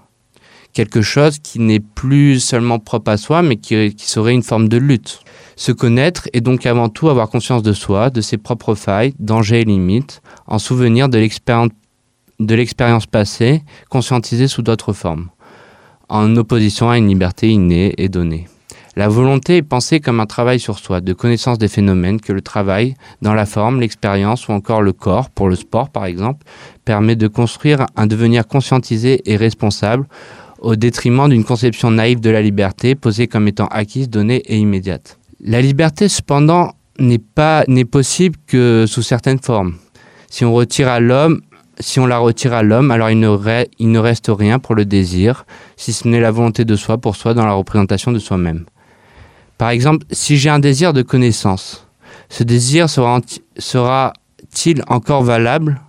Quelque 0.72 1.02
chose 1.02 1.38
qui 1.38 1.58
n'est 1.58 1.80
plus 1.80 2.40
seulement 2.40 2.78
propre 2.78 3.10
à 3.10 3.16
soi, 3.16 3.42
mais 3.42 3.56
qui, 3.56 3.94
qui 3.94 4.08
serait 4.08 4.34
une 4.34 4.42
forme 4.42 4.68
de 4.68 4.76
lutte. 4.76 5.20
Se 5.56 5.72
connaître 5.72 6.28
est 6.32 6.40
donc 6.40 6.64
avant 6.66 6.88
tout 6.88 7.08
avoir 7.08 7.28
conscience 7.28 7.62
de 7.62 7.72
soi, 7.72 8.10
de 8.10 8.20
ses 8.20 8.38
propres 8.38 8.74
failles, 8.74 9.14
dangers 9.18 9.60
et 9.60 9.64
limites, 9.64 10.22
en 10.46 10.58
souvenir 10.58 11.08
de 11.08 11.18
l'expérience 11.18 13.06
passée, 13.06 13.62
conscientisée 13.88 14.48
sous 14.48 14.62
d'autres 14.62 14.92
formes 14.92 15.28
en 16.10 16.36
opposition 16.36 16.90
à 16.90 16.98
une 16.98 17.08
liberté 17.08 17.48
innée 17.48 17.94
et 17.96 18.08
donnée. 18.08 18.48
La 18.96 19.08
volonté 19.08 19.58
est 19.58 19.62
pensée 19.62 20.00
comme 20.00 20.18
un 20.18 20.26
travail 20.26 20.58
sur 20.58 20.80
soi, 20.80 21.00
de 21.00 21.12
connaissance 21.12 21.58
des 21.58 21.68
phénomènes 21.68 22.20
que 22.20 22.32
le 22.32 22.42
travail, 22.42 22.96
dans 23.22 23.32
la 23.32 23.46
forme, 23.46 23.80
l'expérience 23.80 24.48
ou 24.48 24.52
encore 24.52 24.82
le 24.82 24.92
corps, 24.92 25.30
pour 25.30 25.48
le 25.48 25.54
sport 25.54 25.88
par 25.88 26.04
exemple, 26.04 26.44
permet 26.84 27.14
de 27.14 27.28
construire 27.28 27.86
un 27.96 28.08
devenir 28.08 28.48
conscientisé 28.48 29.22
et 29.30 29.36
responsable 29.36 30.06
au 30.60 30.76
détriment 30.76 31.28
d'une 31.28 31.44
conception 31.44 31.90
naïve 31.90 32.20
de 32.20 32.30
la 32.30 32.42
liberté 32.42 32.94
posée 32.94 33.26
comme 33.26 33.48
étant 33.48 33.66
acquise, 33.66 34.08
donnée 34.08 34.42
et 34.46 34.56
immédiate. 34.56 35.18
La 35.42 35.60
liberté 35.60 36.08
cependant 36.08 36.72
n'est 36.98 37.18
pas 37.18 37.64
n'est 37.66 37.84
possible 37.84 38.36
que 38.46 38.84
sous 38.86 39.02
certaines 39.02 39.40
formes. 39.40 39.74
Si 40.28 40.44
on 40.44 40.52
retire 40.52 40.88
à 40.88 41.00
l'homme 41.00 41.40
si 41.80 41.98
on 41.98 42.06
la 42.06 42.18
retire 42.18 42.52
à 42.52 42.62
l'homme, 42.62 42.90
alors 42.90 43.10
il 43.10 43.18
ne, 43.18 43.64
il 43.78 43.90
ne 43.90 43.98
reste 43.98 44.30
rien 44.30 44.58
pour 44.58 44.74
le 44.74 44.84
désir, 44.84 45.46
si 45.76 45.92
ce 45.92 46.06
n'est 46.06 46.20
la 46.20 46.30
volonté 46.30 46.64
de 46.64 46.76
soi 46.76 46.98
pour 46.98 47.16
soi 47.16 47.34
dans 47.34 47.46
la 47.46 47.52
représentation 47.52 48.12
de 48.12 48.18
soi-même. 48.18 48.66
Par 49.58 49.70
exemple, 49.70 50.06
si 50.10 50.36
j'ai 50.36 50.50
un 50.50 50.58
désir 50.58 50.92
de 50.92 51.02
connaissance, 51.02 51.86
ce 52.28 52.44
désir 52.44 52.88
sera-t-il 52.88 54.82
encore 54.88 55.22
valable 55.22 55.80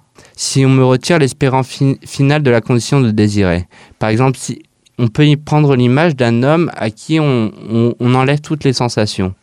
si 0.41 0.65
on 0.65 0.69
me 0.69 0.83
retire 0.83 1.19
l'espérance 1.19 1.83
finale 2.03 2.41
de 2.41 2.49
la 2.49 2.61
condition 2.61 2.99
de 2.99 3.11
désirer. 3.11 3.67
Par 3.99 4.09
exemple, 4.09 4.39
si 4.39 4.63
on 4.97 5.07
peut 5.07 5.27
y 5.27 5.37
prendre 5.37 5.75
l'image 5.75 6.15
d'un 6.15 6.41
homme 6.41 6.71
à 6.75 6.89
qui 6.89 7.19
on, 7.19 7.51
enlève 7.99 8.41
toutes 8.41 8.63
les 8.63 8.73
sensations. 8.73 9.35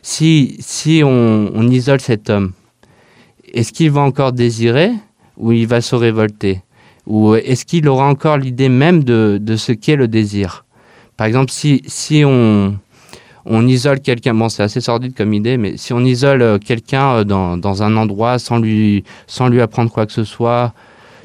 Si, 0.00 0.56
si 0.60 1.02
on, 1.04 1.50
on 1.54 1.68
isole 1.68 2.00
cet 2.00 2.30
homme, 2.30 2.52
est-ce 3.52 3.74
qu'il 3.74 3.90
va 3.90 4.00
encore 4.00 4.32
désirer 4.32 4.90
où 5.36 5.52
il 5.52 5.66
va 5.66 5.82
se 5.82 5.94
révolter? 5.94 6.62
Ou 7.06 7.34
est-ce 7.34 7.66
qu'il 7.66 7.86
aura 7.86 8.08
encore 8.08 8.38
l'idée 8.38 8.70
même 8.70 9.04
de, 9.04 9.38
de 9.38 9.54
ce 9.56 9.72
qu'est 9.72 9.96
le 9.96 10.08
désir? 10.08 10.64
Par 11.18 11.26
exemple, 11.26 11.50
si, 11.50 11.82
si 11.86 12.22
on, 12.24 12.78
on 13.48 13.66
isole 13.66 14.00
quelqu'un, 14.00 14.34
bon 14.34 14.48
c'est 14.48 14.62
assez 14.62 14.80
sordide 14.80 15.14
comme 15.16 15.32
idée, 15.32 15.56
mais 15.56 15.76
si 15.76 15.92
on 15.92 16.00
isole 16.00 16.42
euh, 16.42 16.58
quelqu'un 16.58 17.16
euh, 17.16 17.24
dans, 17.24 17.82
un 17.82 17.96
endroit 17.96 18.38
sans 18.38 18.58
lui, 18.58 19.04
sans 19.26 19.48
lui 19.48 19.60
apprendre 19.60 19.90
quoi 19.90 20.06
que 20.06 20.12
ce 20.12 20.24
soit, 20.24 20.74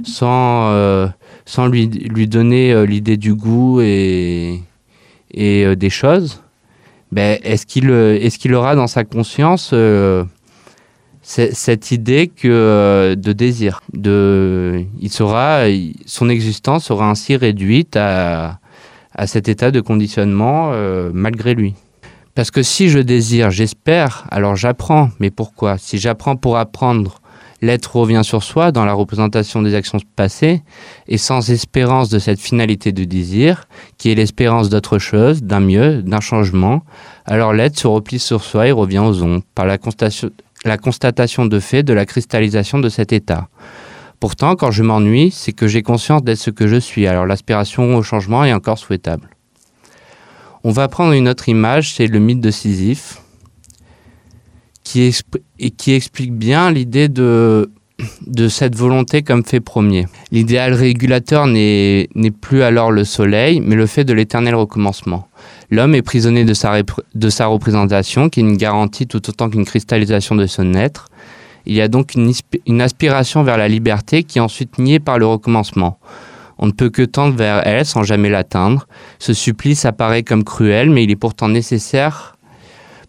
sans, 0.03 0.69
euh, 0.71 1.07
sans 1.45 1.67
lui, 1.67 1.87
lui 1.87 2.27
donner 2.27 2.85
l'idée 2.87 3.17
du 3.17 3.35
goût 3.35 3.81
et, 3.81 4.61
des 5.35 5.89
choses, 5.89 6.41
ben, 7.11 7.39
est-ce 7.43 7.65
qu'il 7.65 7.89
est 7.89 8.55
aura 8.55 8.75
dans 8.75 8.87
sa 8.87 9.03
conscience 9.03 9.73
cette 11.21 11.91
idée 11.91 12.27
que 12.27 13.15
de 13.17 13.33
désir, 13.33 13.81
de, 13.93 14.85
il 14.99 15.11
son 15.11 16.29
existence 16.29 16.85
sera 16.85 17.09
ainsi 17.09 17.35
réduite 17.35 17.95
à, 17.97 18.59
à 19.13 19.27
cet 19.27 19.47
état 19.47 19.71
de 19.71 19.81
conditionnement 19.81 20.71
malgré 21.13 21.55
lui? 21.55 21.75
Parce 22.35 22.49
que 22.49 22.63
si 22.63 22.89
je 22.89 22.99
désire, 22.99 23.51
j'espère, 23.51 24.25
alors 24.31 24.55
j'apprends. 24.55 25.09
Mais 25.19 25.29
pourquoi? 25.29 25.77
Si 25.77 25.99
j'apprends 25.99 26.35
pour 26.35 26.57
apprendre, 26.57 27.21
l'être 27.61 27.95
revient 27.95 28.23
sur 28.23 28.43
soi 28.43 28.71
dans 28.71 28.85
la 28.85 28.93
représentation 28.93 29.61
des 29.61 29.75
actions 29.75 29.99
passées, 30.15 30.63
et 31.07 31.19
sans 31.19 31.49
espérance 31.51 32.09
de 32.09 32.19
cette 32.19 32.39
finalité 32.39 32.91
de 32.91 33.03
désir, 33.03 33.65
qui 33.97 34.11
est 34.11 34.15
l'espérance 34.15 34.69
d'autre 34.69 34.97
chose, 34.97 35.43
d'un 35.43 35.59
mieux, 35.59 36.01
d'un 36.01 36.19
changement, 36.21 36.83
alors 37.25 37.53
l'être 37.53 37.79
se 37.79 37.87
replie 37.87 38.19
sur 38.19 38.43
soi 38.43 38.67
et 38.67 38.71
revient 38.71 38.99
aux 38.99 39.21
ombres, 39.21 39.43
par 39.53 39.65
la 39.65 39.77
constatation, 39.77 40.29
la 40.65 40.77
constatation 40.77 41.45
de 41.45 41.59
fait 41.59 41.83
de 41.83 41.93
la 41.93 42.05
cristallisation 42.05 42.79
de 42.79 42.89
cet 42.89 43.13
état. 43.13 43.47
Pourtant, 44.19 44.55
quand 44.55 44.71
je 44.71 44.83
m'ennuie, 44.83 45.31
c'est 45.31 45.51
que 45.51 45.67
j'ai 45.67 45.83
conscience 45.83 46.23
d'être 46.23 46.39
ce 46.39 46.49
que 46.49 46.67
je 46.67 46.77
suis, 46.77 47.05
alors 47.05 47.25
l'aspiration 47.25 47.95
au 47.95 48.03
changement 48.03 48.43
est 48.43 48.53
encore 48.53 48.79
souhaitable. 48.79 49.32
On 50.65 50.71
va 50.71 50.87
prendre 50.87 51.11
une 51.11 51.27
autre 51.27 51.49
image, 51.49 51.93
c'est 51.93 52.07
le 52.07 52.19
mythe 52.19 52.39
de 52.39 52.49
Sisyphe, 52.49 53.21
qui, 54.85 55.01
explique 55.87 56.33
bien 56.33 56.71
l'idée 56.71 57.09
de, 57.09 57.69
cette 58.47 58.75
volonté 58.75 59.23
comme 59.23 59.43
fait 59.43 59.59
premier. 59.59 60.07
L'idéal 60.31 60.73
régulateur 60.73 61.47
n'est 61.47 62.07
plus 62.39 62.63
alors 62.63 62.91
le 62.91 63.03
soleil, 63.03 63.59
mais 63.59 63.75
le 63.75 63.87
fait 63.87 64.05
de 64.05 64.13
l'éternel 64.13 64.55
recommencement. 64.55 65.27
L'homme 65.69 65.95
est 65.95 66.01
prisonnier 66.01 66.45
de 66.45 66.53
sa, 66.53 66.81
de 67.13 67.29
sa 67.29 67.47
représentation, 67.47 68.29
qui 68.29 68.39
est 68.39 68.43
une 68.43 68.55
garantie 68.55 69.05
tout 69.05 69.27
autant 69.29 69.49
qu'une 69.49 69.65
cristallisation 69.65 70.35
de 70.35 70.45
son 70.45 70.75
être. 70.75 71.09
Il 71.65 71.73
y 71.73 71.81
a 71.81 71.89
donc 71.89 72.15
une, 72.15 72.31
une, 72.67 72.81
aspiration 72.81 73.43
vers 73.43 73.57
la 73.57 73.67
liberté 73.67 74.23
qui 74.23 74.37
est 74.37 74.41
ensuite 74.41 74.77
niée 74.79 74.99
par 74.99 75.19
le 75.19 75.25
recommencement. 75.25 75.97
On 76.63 76.67
ne 76.67 76.71
peut 76.71 76.89
que 76.89 77.01
tendre 77.01 77.35
vers 77.35 77.67
elle 77.67 77.85
sans 77.85 78.03
jamais 78.03 78.29
l'atteindre. 78.29 78.87
Ce 79.19 79.33
supplice 79.33 79.83
apparaît 79.83 80.23
comme 80.23 80.45
cruel, 80.45 80.89
mais 80.89 81.03
il 81.03 81.11
est 81.11 81.17
pourtant 81.17 81.49
nécessaire 81.49 82.37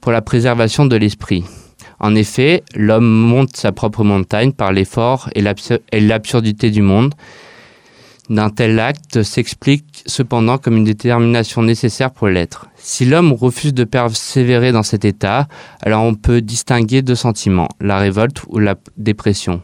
pour 0.00 0.10
la 0.10 0.22
préservation 0.22 0.86
de 0.86 0.96
l'esprit. 0.96 1.44
En 2.00 2.16
effet, 2.16 2.64
l'homme 2.74 3.06
monte 3.06 3.56
sa 3.56 3.70
propre 3.70 4.02
montagne 4.02 4.50
par 4.50 4.72
l'effort 4.72 5.30
et 5.36 6.00
l'absurdité 6.00 6.72
du 6.72 6.82
monde, 6.82 7.14
d'un 8.28 8.50
tel 8.50 8.80
acte 8.80 9.22
s'explique 9.22 10.02
cependant 10.04 10.58
comme 10.58 10.76
une 10.76 10.84
détermination 10.84 11.62
nécessaire 11.62 12.10
pour 12.10 12.26
l'être. 12.26 12.66
Si 12.74 13.04
l'homme 13.04 13.32
refuse 13.32 13.72
de 13.72 13.84
persévérer 13.84 14.72
dans 14.72 14.82
cet 14.82 15.04
état, 15.04 15.46
alors 15.80 16.02
on 16.02 16.14
peut 16.14 16.40
distinguer 16.40 17.02
deux 17.02 17.14
sentiments, 17.14 17.68
la 17.80 17.98
révolte 17.98 18.42
ou 18.48 18.58
la 18.58 18.74
dépression. 18.96 19.62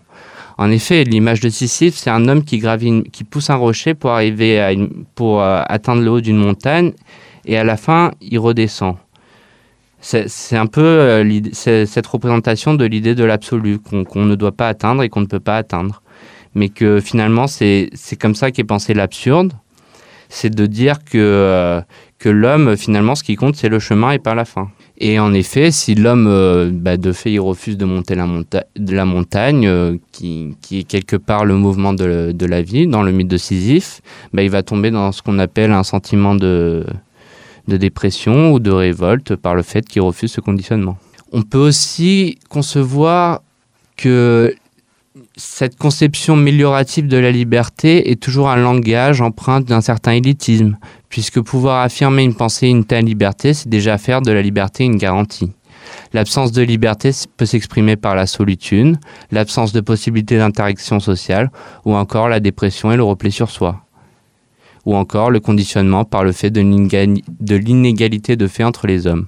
En 0.60 0.70
effet, 0.70 1.04
l'image 1.04 1.40
de 1.40 1.48
Sisyphe, 1.48 1.96
c'est 1.96 2.10
un 2.10 2.28
homme 2.28 2.44
qui 2.44 2.58
gravit, 2.58 3.02
qui 3.10 3.24
pousse 3.24 3.48
un 3.48 3.56
rocher 3.56 3.94
pour 3.94 4.10
arriver 4.10 4.60
à 4.60 4.72
pour 5.14 5.40
euh, 5.40 5.62
atteindre 5.66 6.02
le 6.02 6.10
haut 6.10 6.20
d'une 6.20 6.36
montagne, 6.36 6.92
et 7.46 7.56
à 7.56 7.64
la 7.64 7.78
fin, 7.78 8.12
il 8.20 8.38
redescend. 8.38 8.96
C'est 10.02 10.56
un 10.56 10.66
peu 10.66 10.82
euh, 10.82 11.40
cette 11.52 12.06
représentation 12.06 12.74
de 12.74 12.84
l'idée 12.84 13.14
de 13.14 13.24
l'absolu 13.24 13.78
qu'on 13.78 14.24
ne 14.24 14.34
doit 14.34 14.52
pas 14.52 14.68
atteindre 14.68 15.02
et 15.02 15.08
qu'on 15.08 15.22
ne 15.22 15.26
peut 15.26 15.40
pas 15.40 15.56
atteindre 15.56 16.02
mais 16.54 16.68
que 16.68 17.00
finalement 17.00 17.46
c'est 17.46 17.90
comme 18.20 18.34
ça 18.34 18.50
qu'est 18.50 18.64
pensé 18.64 18.94
l'absurde, 18.94 19.52
c'est 20.28 20.54
de 20.54 20.66
dire 20.66 21.04
que, 21.04 21.18
euh, 21.18 21.80
que 22.18 22.28
l'homme, 22.28 22.76
finalement, 22.76 23.14
ce 23.14 23.24
qui 23.24 23.36
compte, 23.36 23.56
c'est 23.56 23.68
le 23.68 23.78
chemin 23.78 24.12
et 24.12 24.18
pas 24.18 24.34
la 24.34 24.44
fin. 24.44 24.70
Et 25.02 25.18
en 25.18 25.32
effet, 25.32 25.70
si 25.70 25.94
l'homme, 25.94 26.26
euh, 26.28 26.70
bah, 26.70 26.98
de 26.98 27.12
fait, 27.12 27.32
il 27.32 27.40
refuse 27.40 27.78
de 27.78 27.86
monter 27.86 28.14
la, 28.14 28.26
montagne, 29.06 29.66
euh, 29.66 29.96
qui, 30.12 30.54
est 30.72 30.82
quelque 30.82 31.16
part 31.16 31.46
le 31.46 31.56
mouvement 31.56 31.94
de, 31.94 32.44
la 32.46 32.62
vie, 32.62 32.86
dans 32.86 33.02
le 33.02 33.10
mythe 33.10 33.28
de 33.28 33.38
Sisyphe, 33.38 34.02
bah, 34.34 34.42
il 34.42 34.50
va 34.50 34.62
tomber 34.62 34.90
dans 34.90 35.10
ce 35.12 35.22
qu'on 35.22 35.38
appelle 35.38 35.72
un 35.72 35.84
sentiment 35.84 36.34
de 36.34 36.84
dépression 37.66 38.52
ou 38.52 38.60
de 38.60 38.70
révolte 38.70 39.36
par 39.36 39.54
le 39.54 39.62
fait 39.62 39.88
qu'il 39.88 40.02
refuse 40.02 40.32
ce 40.32 40.42
conditionnement. 40.42 40.98
On 41.32 41.42
peut 41.42 41.58
aussi 41.58 42.38
concevoir 42.50 43.42
que 43.96 44.54
cette 45.36 45.76
conception 45.76 46.34
améliorative 46.34 47.06
de 47.06 47.16
la 47.16 47.30
liberté 47.30 48.10
est 48.10 48.20
toujours 48.20 48.50
un 48.50 48.56
langage 48.56 49.20
empreint 49.20 49.60
d'un 49.60 49.80
certain 49.80 50.12
élitisme, 50.12 50.78
puisque 51.08 51.40
pouvoir 51.40 51.82
affirmer 51.82 52.22
une 52.22 52.34
pensée 52.34 52.68
une 52.68 52.84
telle 52.84 53.04
liberté, 53.04 53.54
c'est 53.54 53.68
déjà 53.68 53.98
faire 53.98 54.22
de 54.22 54.32
la 54.32 54.42
liberté 54.42 54.84
une 54.84 54.96
garantie. 54.96 55.52
L'absence 56.12 56.52
de 56.52 56.62
liberté 56.62 57.10
peut 57.36 57.46
s'exprimer 57.46 57.96
par 57.96 58.14
la 58.14 58.26
solitude, 58.26 58.96
l'absence 59.30 59.72
de 59.72 59.80
possibilité 59.80 60.38
d'interaction 60.38 61.00
sociale, 61.00 61.50
ou 61.84 61.94
encore 61.94 62.28
la 62.28 62.40
dépression 62.40 62.92
et 62.92 62.96
le 62.96 63.02
repli 63.02 63.32
sur 63.32 63.50
soi. 63.50 63.80
Ou 64.86 64.94
encore 64.94 65.30
le 65.30 65.40
conditionnement 65.40 66.04
par 66.04 66.24
le 66.24 66.32
fait 66.32 66.50
de 66.50 66.60
l'inégalité 67.56 68.36
de 68.36 68.46
fait 68.46 68.64
entre 68.64 68.86
les 68.86 69.06
hommes. 69.06 69.26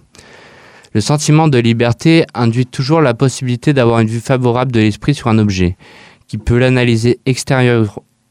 Le 0.95 1.01
sentiment 1.01 1.49
de 1.49 1.59
liberté 1.59 2.27
induit 2.35 2.67
toujours 2.67 3.01
la 3.01 3.15
possibilité 3.15 3.73
d'avoir 3.73 4.01
une 4.01 4.09
vue 4.09 4.21
favorable 4.21 4.73
de 4.73 4.81
l'esprit 4.81 5.15
sur 5.15 5.29
un 5.29 5.39
objet, 5.39 5.77
qui 6.29 6.37
peut 6.37 6.59
l'analyser 6.59 7.19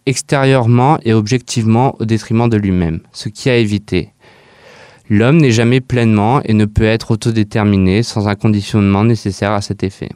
extérieurement 0.05 0.99
et 1.03 1.13
objectivement 1.13 1.95
au 1.99 2.05
détriment 2.05 2.49
de 2.49 2.57
lui-même, 2.57 2.99
ce 3.11 3.29
qui 3.29 3.49
a 3.49 3.57
évité. 3.57 4.09
L'homme 5.09 5.37
n'est 5.37 5.51
jamais 5.51 5.81
pleinement 5.81 6.41
et 6.43 6.53
ne 6.53 6.65
peut 6.65 6.83
être 6.83 7.11
autodéterminé 7.11 8.03
sans 8.03 8.27
un 8.27 8.35
conditionnement 8.35 9.03
nécessaire 9.03 9.51
à 9.51 9.61
cet 9.61 9.83
effet. 9.83 10.09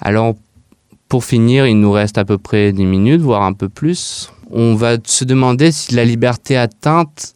Alors, 0.00 0.36
pour 1.08 1.24
finir, 1.24 1.66
il 1.66 1.78
nous 1.78 1.92
reste 1.92 2.16
à 2.16 2.24
peu 2.24 2.38
près 2.38 2.72
10 2.72 2.86
minutes, 2.86 3.20
voire 3.20 3.42
un 3.42 3.52
peu 3.52 3.68
plus. 3.68 4.32
On 4.50 4.74
va 4.74 4.96
se 5.04 5.24
demander 5.24 5.70
si 5.70 5.94
la 5.94 6.04
liberté 6.04 6.56
atteinte 6.56 7.34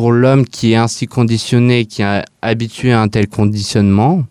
pour 0.00 0.12
l'homme 0.12 0.46
qui 0.46 0.72
est 0.72 0.76
ainsi 0.76 1.06
conditionné, 1.06 1.84
qui 1.84 2.00
est 2.00 2.24
habitué 2.40 2.90
à 2.90 3.02
un 3.02 3.08
tel 3.08 3.28
conditionnement, 3.28 4.24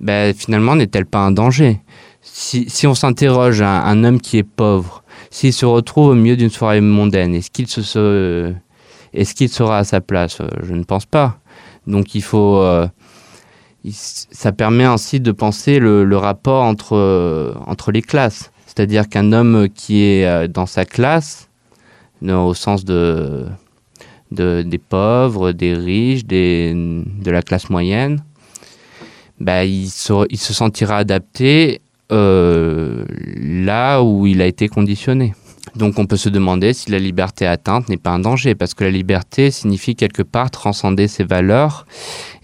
ben, 0.00 0.34
finalement, 0.34 0.76
n'est-elle 0.76 1.06
pas 1.06 1.20
un 1.20 1.30
danger? 1.30 1.80
Si, 2.20 2.68
si, 2.68 2.86
on 2.86 2.94
s'interroge 2.94 3.62
un, 3.62 3.84
un, 3.84 4.04
homme 4.04 4.20
qui 4.20 4.36
est 4.36 4.42
pauvre, 4.42 5.02
s'il 5.30 5.54
se 5.54 5.64
retrouve 5.64 6.08
au 6.08 6.14
milieu 6.14 6.36
d'une 6.36 6.50
soirée 6.50 6.82
mondaine, 6.82 7.34
est-ce 7.34 7.50
qu'il 7.50 7.68
se, 7.68 7.80
sera 9.48 9.78
à 9.78 9.84
sa 9.84 10.02
place? 10.02 10.42
Je 10.62 10.74
ne 10.74 10.84
pense 10.84 11.06
pas. 11.06 11.38
Donc 11.86 12.14
il 12.14 12.22
faut, 12.22 12.58
euh, 12.58 12.86
ça 13.90 14.52
permet 14.52 14.84
ainsi 14.84 15.20
de 15.20 15.32
penser 15.32 15.78
le, 15.78 16.16
rapport 16.18 16.64
entre, 16.64 16.98
euh, 16.98 17.54
entre 17.64 17.92
les 17.92 18.02
classes. 18.02 18.52
C'est-à-dire 18.66 19.08
qu'un 19.08 19.32
homme 19.32 19.70
qui 19.74 20.02
est 20.02 20.26
euh, 20.26 20.48
dans 20.48 20.66
sa 20.66 20.84
classe, 20.84 21.48
au 22.22 22.52
sens 22.52 22.84
de 22.84 23.46
de, 24.32 24.62
des 24.62 24.78
pauvres, 24.78 25.52
des 25.52 25.74
riches, 25.74 26.24
de 26.26 27.30
la 27.30 27.42
classe 27.42 27.70
moyenne, 27.70 28.22
bah, 29.40 29.64
il, 29.64 29.88
se, 29.88 30.26
il 30.30 30.38
se 30.38 30.52
sentira 30.52 30.96
adapté 30.96 31.80
euh, 32.12 33.04
là 33.36 34.02
où 34.02 34.26
il 34.26 34.40
a 34.42 34.46
été 34.46 34.68
conditionné. 34.68 35.34
Donc 35.76 35.98
on 35.98 36.06
peut 36.06 36.16
se 36.16 36.28
demander 36.28 36.72
si 36.74 36.90
la 36.90 36.98
liberté 36.98 37.46
atteinte 37.46 37.88
n'est 37.88 37.96
pas 37.96 38.10
un 38.10 38.18
danger, 38.18 38.54
parce 38.54 38.74
que 38.74 38.84
la 38.84 38.90
liberté 38.90 39.50
signifie 39.50 39.94
quelque 39.94 40.22
part 40.22 40.50
transcender 40.50 41.08
ses 41.08 41.24
valeurs 41.24 41.86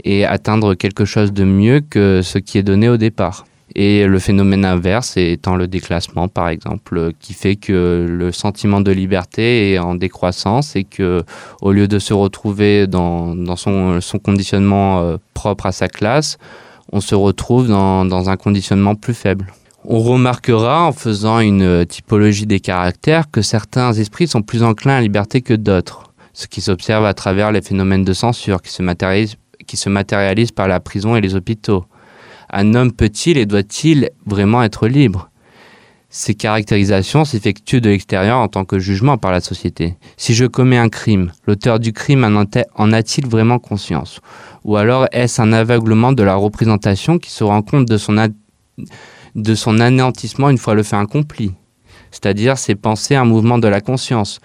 et 0.05 0.24
atteindre 0.24 0.74
quelque 0.74 1.05
chose 1.05 1.33
de 1.33 1.44
mieux 1.44 1.81
que 1.81 2.22
ce 2.22 2.38
qui 2.38 2.57
est 2.59 2.62
donné 2.62 2.88
au 2.88 2.96
départ. 2.96 3.44
Et 3.74 4.07
le 4.07 4.18
phénomène 4.18 4.64
inverse 4.64 5.16
étant 5.16 5.54
le 5.54 5.66
déclassement, 5.66 6.28
par 6.28 6.48
exemple, 6.48 7.12
qui 7.20 7.35
fait 7.35 7.57
que 7.57 8.07
le 8.09 8.33
sentiment 8.33 8.81
de 8.81 8.90
liberté 8.90 9.72
est 9.72 9.78
en 9.78 9.94
décroissance 9.94 10.74
et 10.74 10.85
que, 10.85 11.22
au 11.61 11.72
lieu 11.72 11.87
de 11.87 11.98
se 11.98 12.14
retrouver 12.14 12.87
dans, 12.87 13.35
son, 13.57 14.00
conditionnement 14.22 15.00
euh, 15.00 15.16
propre 15.35 15.66
à 15.66 15.72
sa 15.72 15.88
classe, 15.88 16.38
on 16.92 17.00
se 17.00 17.14
retrouve 17.14 17.68
dans, 17.68 18.31
un 18.31 18.37
conditionnement 18.37 18.94
plus 18.94 19.14
faible. 19.14 19.52
On 19.85 20.00
remarquera 20.00 20.85
en 20.85 20.92
faisant 20.92 21.38
une 21.40 21.85
typologie 21.87 22.46
des 22.46 22.61
caractères 22.61 23.31
que 23.31 23.42
certains 23.42 23.92
esprits 23.92 24.26
sont 24.26 24.42
plus 24.42 24.62
enclins 24.62 24.94
à 24.94 24.96
la 24.96 25.02
liberté 25.02 25.42
que 25.42 25.54
d'autres, 25.54 26.12
ce 26.33 26.46
qui 26.46 26.62
s'observe 26.62 27.04
à 27.04 27.14
travers 27.14 27.52
les 27.52 27.61
phénomènes 27.62 28.04
de 28.04 28.12
censure 28.12 28.62
qui 28.62 28.72
se 28.72 29.88
matérialisent 29.88 30.52
par 30.52 30.68
la 30.68 30.81
prison 30.81 31.14
et 31.14 31.20
les 31.20 31.37
hôpitaux 31.37 31.85
un 32.51 32.75
homme 32.75 32.93
peut-il 32.93 33.39
et 33.39 33.47
doit-il 33.47 34.11
vraiment 34.27 34.63
être 34.63 34.89
libre? 34.89 35.31
Ces 36.11 36.35
caractérisations 36.35 37.27
s'effectuent 37.27 37.83
de 37.83 37.91
l'extérieur 37.91 38.39
en 38.39 38.49
tant 38.49 38.65
que 38.65 38.79
jugement 38.79 39.19
par 39.19 39.31
la 39.31 39.41
société. 39.41 39.97
Si 40.17 40.33
je 40.33 40.47
commets 40.47 40.79
un 40.79 40.89
crime, 40.89 41.33
l'auteur 41.47 41.79
du 41.79 41.93
crime 41.93 42.25
en 42.25 42.93
a-t-il 42.93 43.27
vraiment 43.27 43.59
conscience? 43.59 44.21
Ou 44.65 44.77
alors 44.77 45.07
est-ce 45.13 45.43
un 45.43 45.53
aveuglement 45.53 46.13
de 46.13 46.23
la 46.23 46.35
représentation 46.35 47.19
qui 47.19 47.31
se 47.31 47.45
rend 47.45 47.61
compte 47.61 47.87
de 47.87 47.99
son, 47.99 49.81
anéantissement 49.81 50.49
une 50.49 50.57
fois 50.57 50.75
le 50.75 50.83
fait 50.83 50.97
accompli? 50.97 51.53
C'est-à-dire 52.11 52.57
c'est 52.57 52.75
penser 52.75 53.15
un 53.15 53.27
mouvement 53.27 53.59
de 53.59 53.69
la 53.69 53.83
conscience, 53.83 54.41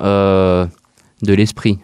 euh, 0.00 0.66
de 1.20 1.34
l'esprit. 1.34 1.78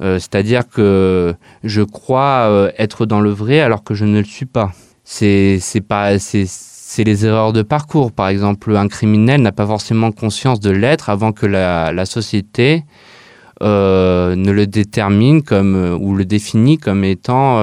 Euh, 0.00 0.18
c'est-à-dire 0.18 0.68
que 0.68 1.34
je 1.62 1.82
crois 1.82 2.46
euh, 2.48 2.70
être 2.78 3.04
dans 3.04 3.20
le 3.20 3.30
vrai 3.30 3.60
alors 3.60 3.84
que 3.84 3.94
je 3.94 4.04
ne 4.04 4.18
le 4.18 4.24
suis 4.24 4.46
pas. 4.46 4.72
C'est 5.04 5.60
pas 5.86 6.18
c'est 6.18 7.04
les 7.04 7.26
erreurs 7.26 7.52
de 7.52 7.62
parcours. 7.62 8.12
Par 8.12 8.28
exemple, 8.28 8.76
un 8.76 8.88
criminel 8.88 9.42
n'a 9.42 9.52
pas 9.52 9.66
forcément 9.66 10.10
conscience 10.12 10.60
de 10.60 10.70
l'être 10.70 11.10
avant 11.10 11.32
que 11.32 11.46
la, 11.46 12.04
société 12.06 12.84
euh, 13.62 14.34
ne 14.34 14.50
le 14.50 14.66
détermine 14.66 15.42
comme 15.42 15.98
ou 16.00 16.14
le 16.14 16.24
définit 16.24 16.78
comme 16.78 17.04
étant 17.04 17.58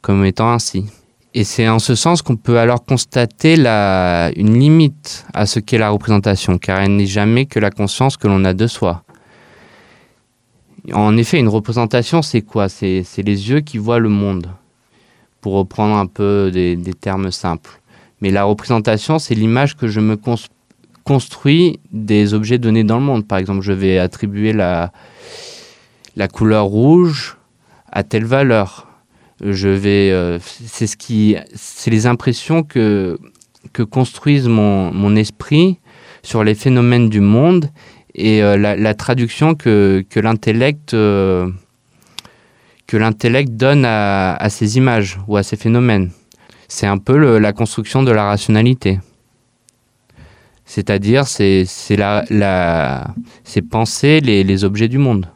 comme 0.00 0.24
étant 0.24 0.52
ainsi. 0.52 0.86
Et 1.34 1.44
c'est 1.44 1.68
en 1.68 1.78
ce 1.78 1.94
sens 1.94 2.22
qu'on 2.22 2.36
peut 2.36 2.58
alors 2.58 2.84
constater 2.84 3.56
la, 3.56 4.30
une 4.36 4.58
limite 4.58 5.26
à 5.34 5.46
ce 5.46 5.60
qu'est 5.60 5.78
la 5.78 5.90
représentation, 5.90 6.58
car 6.58 6.80
elle 6.80 6.96
n'est 6.96 7.06
jamais 7.06 7.46
que 7.46 7.60
la 7.60 7.70
conscience 7.70 8.16
que 8.16 8.26
l'on 8.26 8.44
a 8.44 8.54
de 8.54 8.66
soi. 8.66 9.04
En 10.92 11.16
effet, 11.16 11.38
une 11.38 11.48
représentation, 11.48 12.22
c'est 12.22 12.42
quoi? 12.42 12.68
C'est 12.68 13.04
les 13.18 13.50
yeux 13.50 13.60
qui 13.60 13.78
voient 13.78 13.98
le 13.98 14.08
monde, 14.08 14.48
pour 15.40 15.54
reprendre 15.54 15.96
un 15.96 16.06
peu 16.06 16.50
des, 16.52 16.94
termes 16.94 17.30
simples. 17.30 17.80
Mais 18.20 18.30
la 18.30 18.44
représentation, 18.44 19.18
c'est 19.18 19.34
l'image 19.34 19.76
que 19.76 19.88
je 19.88 20.00
me 20.00 20.18
construis 21.04 21.80
des 21.92 22.34
objets 22.34 22.58
donnés 22.58 22.84
dans 22.84 22.98
le 22.98 23.04
monde. 23.04 23.26
Par 23.26 23.38
exemple, 23.38 23.62
je 23.62 23.72
vais 23.72 23.98
attribuer 23.98 24.52
la, 24.52 24.92
couleur 26.32 26.64
rouge 26.64 27.36
à 27.90 28.02
telle 28.02 28.24
valeur. 28.24 28.86
Je 29.40 29.68
vais, 29.68 30.10
euh, 30.10 30.38
c'est 30.40 30.88
ce 30.88 30.96
qui, 30.96 31.36
c'est 31.54 31.92
les 31.92 32.06
impressions 32.06 32.64
que 32.64 33.18
que 33.72 33.82
construise 33.82 34.48
mon, 34.48 34.92
mon 34.92 35.16
esprit 35.16 35.78
sur 36.22 36.44
les 36.44 36.54
phénomènes 36.54 37.08
du 37.08 37.20
monde 37.20 37.70
et 38.18 38.42
euh, 38.42 38.56
la, 38.56 38.94
traduction 38.94 39.54
que, 39.54 40.04
l'intellect 40.16 40.92
euh, 40.92 41.48
l'intellect 42.92 43.52
donne 43.52 43.84
à, 43.84 44.46
ces 44.50 44.76
images 44.76 45.18
ou 45.28 45.36
à 45.36 45.42
ces 45.42 45.56
phénomènes. 45.56 46.10
C'est 46.66 46.86
un 46.86 46.98
peu 46.98 47.38
la 47.38 47.52
construction 47.52 48.02
de 48.02 48.10
la 48.10 48.24
rationalité. 48.24 48.98
C'est-à-dire, 50.66 51.26
c'est 51.26 51.66
la, 51.90 52.24
la, 52.28 53.14
penser 53.70 54.20
les, 54.20 54.44
les 54.44 54.64
objets 54.64 54.88
du 54.88 54.98
monde. 54.98 55.26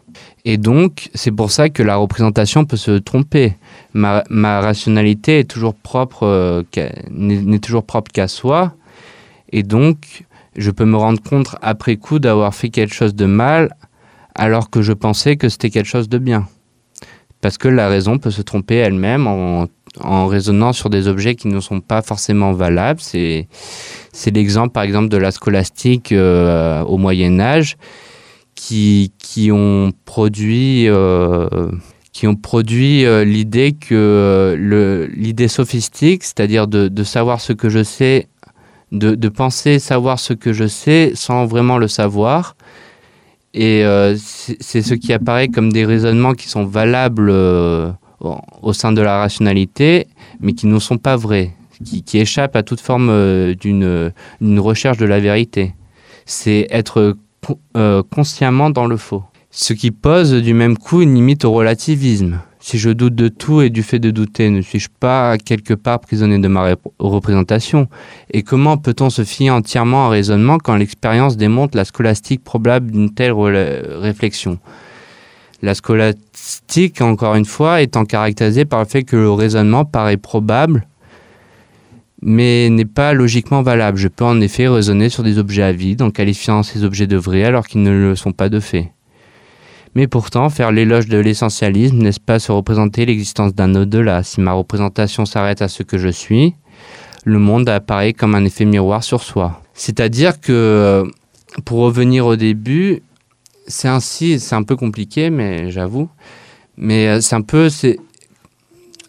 Et 0.44 0.58
donc, 0.58 1.08
c'est 1.14 1.30
pour 1.30 1.50
ça 1.52 1.68
que 1.68 1.82
la 1.82 1.96
représentation 1.96 2.64
peut 2.64 2.76
se 2.76 2.98
tromper. 2.98 3.54
Ma, 3.94 4.24
ma 4.28 4.60
rationalité 4.60 5.38
est 5.38 5.50
toujours 5.50 5.74
propre, 5.74 6.24
euh, 6.24 6.62
n'est 7.10 7.60
toujours 7.60 7.84
propre 7.84 8.10
qu'à 8.10 8.28
soi. 8.28 8.74
Et 9.52 9.62
donc, 9.62 10.24
Je 10.56 10.70
peux 10.70 10.84
me 10.84 10.96
rendre 10.96 11.22
compte 11.22 11.54
après 11.62 11.96
coup 11.96 12.18
d'avoir 12.18 12.54
fait 12.54 12.68
quelque 12.68 12.94
chose 12.94 13.14
de 13.14 13.26
mal 13.26 13.74
alors 14.34 14.70
que 14.70 14.82
je 14.82 14.92
pensais 14.92 15.36
que 15.36 15.48
c'était 15.48 15.70
quelque 15.70 15.88
chose 15.88 16.08
de 16.08 16.18
bien. 16.18 16.48
Parce 17.40 17.58
que 17.58 17.68
la 17.68 17.88
raison 17.88 18.18
peut 18.18 18.30
se 18.30 18.42
tromper 18.42 18.76
elle-même 18.76 19.26
en, 19.26 19.66
raisonnant 20.26 20.72
sur 20.72 20.88
des 20.88 21.08
objets 21.08 21.34
qui 21.34 21.48
ne 21.48 21.60
sont 21.60 21.80
pas 21.80 22.00
forcément 22.00 22.52
valables. 22.52 23.00
C'est, 23.00 23.48
l'exemple 24.26 24.72
par 24.72 24.84
exemple 24.84 25.08
de 25.08 25.16
la 25.16 25.30
scolastique 25.32 26.12
euh, 26.12 26.82
au 26.84 26.96
Moyen 26.96 27.40
Âge 27.40 27.76
qui, 28.54 29.12
qui 29.18 29.50
ont 29.52 29.92
produit... 30.04 30.88
Euh, 30.88 31.70
qui 32.12 32.26
ont 32.26 32.36
produit 32.36 33.06
euh, 33.06 33.24
l'idée 33.24 33.72
que 33.72 34.54
l'idée 35.16 35.48
sophistique, 35.48 36.22
c'est-à-dire 36.24 36.68
de, 36.68 37.04
savoir 37.04 37.40
ce 37.40 37.54
que 37.54 37.70
je 37.70 37.82
sais, 37.82 38.28
de, 38.92 39.28
penser 39.28 39.78
savoir 39.78 40.20
ce 40.20 40.34
que 40.34 40.52
je 40.52 40.66
sais 40.68 41.12
sans 41.14 41.46
vraiment 41.46 41.78
le 41.78 41.88
savoir, 41.88 42.56
et 43.54 43.84
euh, 43.84 44.16
c'est 44.16 44.82
ce 44.82 44.94
qui 44.94 45.12
apparaît 45.12 45.48
comme 45.48 45.72
des 45.72 45.84
raisonnements 45.84 46.32
qui 46.32 46.48
sont 46.48 46.64
valables 46.64 47.28
euh, 47.30 47.90
au 48.62 48.72
sein 48.72 48.92
de 48.92 49.02
la 49.02 49.18
rationalité, 49.18 50.06
mais 50.40 50.52
qui 50.52 50.66
ne 50.66 50.78
sont 50.78 50.98
pas 50.98 51.16
vrais, 51.16 51.50
qui, 51.84 52.02
qui 52.02 52.18
échappent 52.18 52.56
à 52.56 52.62
toute 52.62 52.80
forme 52.80 53.08
euh, 53.10 53.54
d'une 53.54 54.60
recherche 54.60 54.96
de 54.96 55.06
la 55.06 55.20
vérité. 55.20 55.74
C'est 56.24 56.66
être 56.70 57.16
consciemment 58.10 58.70
dans 58.70 58.86
le 58.86 58.96
faux. 58.96 59.24
Ce 59.50 59.72
qui 59.72 59.90
pose 59.90 60.32
du 60.32 60.54
même 60.54 60.78
coup 60.78 61.02
une 61.02 61.14
limite 61.14 61.44
au 61.44 61.52
relativisme. 61.52 62.38
Si 62.64 62.78
je 62.78 62.90
doute 62.90 63.16
de 63.16 63.26
tout 63.26 63.60
et 63.60 63.70
du 63.70 63.82
fait 63.82 63.98
de 63.98 64.12
douter, 64.12 64.48
ne 64.48 64.60
suis-je 64.60 64.88
pas 65.00 65.36
quelque 65.36 65.74
part 65.74 65.98
prisonnier 65.98 66.38
de 66.38 66.46
ma 66.46 66.76
représentation? 67.00 67.88
Et 68.30 68.44
comment 68.44 68.76
peut-on 68.76 69.10
se 69.10 69.24
fier 69.24 69.50
entièrement 69.50 70.04
à 70.04 70.06
un 70.06 70.10
raisonnement 70.10 70.58
quand 70.58 70.76
l'expérience 70.76 71.36
démontre 71.36 71.76
la 71.76 71.84
scolastique 71.84 72.44
probable 72.44 72.92
d'une 72.92 73.12
telle 73.12 73.32
réflexion? 73.32 74.60
La 75.60 75.74
scolastique, 75.74 77.00
encore 77.00 77.34
une 77.34 77.46
fois, 77.46 77.82
étant 77.82 78.04
caractérisée 78.04 78.64
par 78.64 78.78
le 78.78 78.86
fait 78.86 79.02
que 79.02 79.16
le 79.16 79.32
raisonnement 79.32 79.84
paraît 79.84 80.16
probable, 80.16 80.86
mais 82.22 82.70
n'est 82.70 82.84
pas 82.84 83.12
logiquement 83.12 83.62
valable. 83.62 83.98
Je 83.98 84.06
peux 84.06 84.24
en 84.24 84.40
effet 84.40 84.68
raisonner 84.68 85.08
sur 85.08 85.24
des 85.24 85.38
objets 85.38 85.64
à 85.64 85.72
vide 85.72 86.00
en 86.00 86.12
qualifiant 86.12 86.62
ces 86.62 86.84
objets 86.84 87.08
de 87.08 87.16
vrais 87.16 87.42
alors 87.42 87.66
qu'ils 87.66 87.82
ne 87.82 87.90
le 87.90 88.14
sont 88.14 88.32
pas 88.32 88.48
de 88.48 88.60
fait. 88.60 88.92
Mais 89.94 90.06
pourtant, 90.06 90.48
faire 90.48 90.72
l'éloge 90.72 91.06
de 91.06 91.18
l'essentialisme, 91.18 91.98
n'est-ce 91.98 92.20
pas 92.20 92.38
se 92.38 92.50
représenter 92.50 93.04
l'existence 93.04 93.54
d'un 93.54 93.74
au-delà? 93.74 94.22
Si 94.22 94.40
ma 94.40 94.52
représentation 94.52 95.26
s'arrête 95.26 95.60
à 95.60 95.68
ce 95.68 95.82
que 95.82 95.98
je 95.98 96.08
suis, 96.08 96.54
le 97.24 97.38
monde 97.38 97.68
apparaît 97.68 98.14
comme 98.14 98.34
un 98.34 98.44
effet 98.44 98.64
miroir 98.64 99.04
sur 99.04 99.22
soi. 99.22 99.60
C'est-à-dire 99.74 100.40
que, 100.40 101.04
pour 101.64 101.80
revenir 101.80 102.26
au 102.26 102.36
début, 102.36 103.02
c'est 103.66 103.88
ainsi, 103.88 104.40
c'est 104.40 104.54
un 104.54 104.62
peu 104.62 104.76
compliqué, 104.76 105.30
mais 105.30 105.70
j'avoue, 105.70 106.08
mais 106.76 107.08
euh, 107.08 107.20
c'est 107.20 107.36
un 107.36 107.42
peu, 107.42 107.68
c'est 107.68 107.98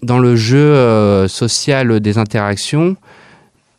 dans 0.01 0.19
le 0.19 0.35
jeu 0.35 0.57
euh, 0.57 1.27
social 1.27 1.99
des 2.01 2.17
interactions, 2.17 2.97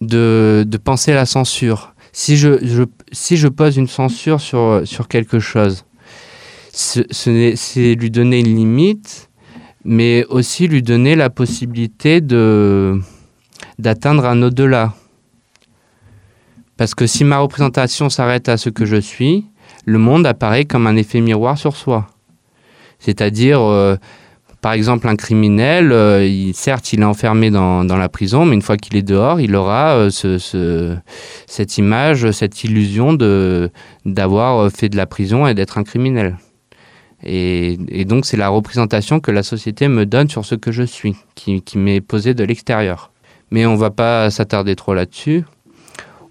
de, 0.00 0.64
de, 0.66 0.76
penser 0.78 1.12
la 1.12 1.26
censure. 1.26 1.94
Si 2.12 2.36
je, 2.36 2.64
je, 2.64 2.84
si 3.12 3.36
je 3.36 3.48
pose 3.48 3.76
une 3.76 3.86
censure 3.86 4.40
sur, 4.40 4.82
sur 4.84 5.08
quelque 5.08 5.38
chose, 5.38 5.84
c'est 6.74 7.94
lui 7.94 8.10
donner 8.10 8.40
une 8.40 8.54
limite, 8.54 9.30
mais 9.84 10.24
aussi 10.28 10.66
lui 10.66 10.82
donner 10.82 11.14
la 11.14 11.30
possibilité 11.30 12.20
de 12.20 12.98
d'atteindre 13.78 14.24
un 14.26 14.42
au-delà. 14.42 14.92
Parce 16.76 16.94
que 16.94 17.06
si 17.06 17.24
ma 17.24 17.38
représentation 17.38 18.10
s'arrête 18.10 18.48
à 18.48 18.56
ce 18.56 18.70
que 18.70 18.84
je 18.84 18.96
suis, 18.96 19.46
le 19.84 19.98
monde 19.98 20.26
apparaît 20.26 20.64
comme 20.64 20.87
un 20.87 20.96
effet 20.96 21.20
miroir 21.20 21.58
sur 21.58 21.76
soi. 21.76 22.08
C'est-à-dire, 22.98 23.60
euh, 23.60 23.96
par 24.60 24.72
exemple, 24.72 25.06
un 25.08 25.16
criminel, 25.16 25.92
euh, 25.92 26.52
certes, 26.52 26.92
il 26.92 27.00
est 27.00 27.04
enfermé 27.04 27.50
dans, 27.50 27.84
la 27.84 28.08
prison, 28.08 28.46
mais 28.46 28.54
une 28.54 28.62
fois 28.62 28.76
qu'il 28.76 28.96
est 28.96 29.02
dehors, 29.02 29.40
il 29.40 29.54
aura 29.54 29.94
euh, 29.94 30.10
ce, 30.10 30.96
cette 31.46 31.78
image, 31.78 32.30
cette 32.32 32.64
illusion 32.64 33.12
d'avoir 34.04 34.70
fait 34.72 34.88
de 34.88 34.96
la 34.96 35.06
prison 35.06 35.46
et 35.46 35.54
d'être 35.54 35.78
un 35.78 35.84
criminel. 35.84 36.37
Et, 37.24 38.04
donc 38.04 38.26
c'est 38.26 38.37
la 38.37 38.48
représentation 38.48 39.18
que 39.18 39.30
la 39.30 39.42
société 39.42 39.88
me 39.88 40.04
donne 40.04 40.28
sur 40.28 40.44
ce 40.44 40.54
que 40.54 40.72
je 40.72 40.82
suis, 40.82 41.16
qui, 41.34 41.62
m'est 41.76 42.00
posée 42.00 42.34
de 42.34 42.44
l'extérieur. 42.44 43.12
Mais 43.50 43.66
on 43.66 43.72
ne 43.72 43.78
va 43.78 43.90
pas 43.90 44.30
s'attarder 44.30 44.76
trop 44.76 44.94
là-dessus. 44.94 45.44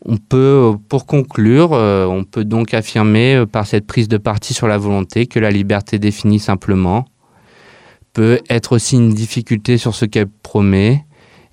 On 0.05 0.17
peut, 0.17 0.73
pour 0.89 1.05
conclure, 1.05 1.73
euh, 1.73 2.05
on 2.05 2.25
peut 2.25 2.43
donc 2.43 2.73
affirmer 2.73 3.35
euh, 3.35 3.45
par 3.45 3.65
cette 3.65 3.87
prise 3.87 4.09
de 4.09 4.17
parti 4.17 4.53
sur 4.53 4.67
la 4.67 4.77
volonté 4.77 5.27
que 5.27 5.39
la 5.39 5.49
liberté 5.49 5.97
définie 5.97 6.39
simplement 6.39 7.05
peut 8.11 8.39
être 8.49 8.73
aussi 8.73 8.97
une 8.97 9.13
difficulté 9.13 9.77
sur 9.77 9.95
ce 9.95 10.03
qu'elle 10.03 10.27
promet 10.27 11.05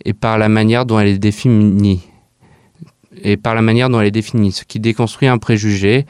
et 0.04 0.14
par 0.14 0.36
la 0.36 0.48
manière 0.48 0.84
dont 0.84 0.98
elle 0.98 1.08
est 1.08 1.18
définie. 1.18 2.02
Et 3.22 3.36
par 3.36 3.54
la 3.54 3.62
manière 3.62 3.88
dont 3.88 4.00
elle 4.00 4.08
est 4.08 4.12
définie, 4.12 4.50
ce 4.50 4.64
qui 4.64 4.80
déconstruit 4.80 5.28
un 5.28 5.38
préjugé 5.38 6.06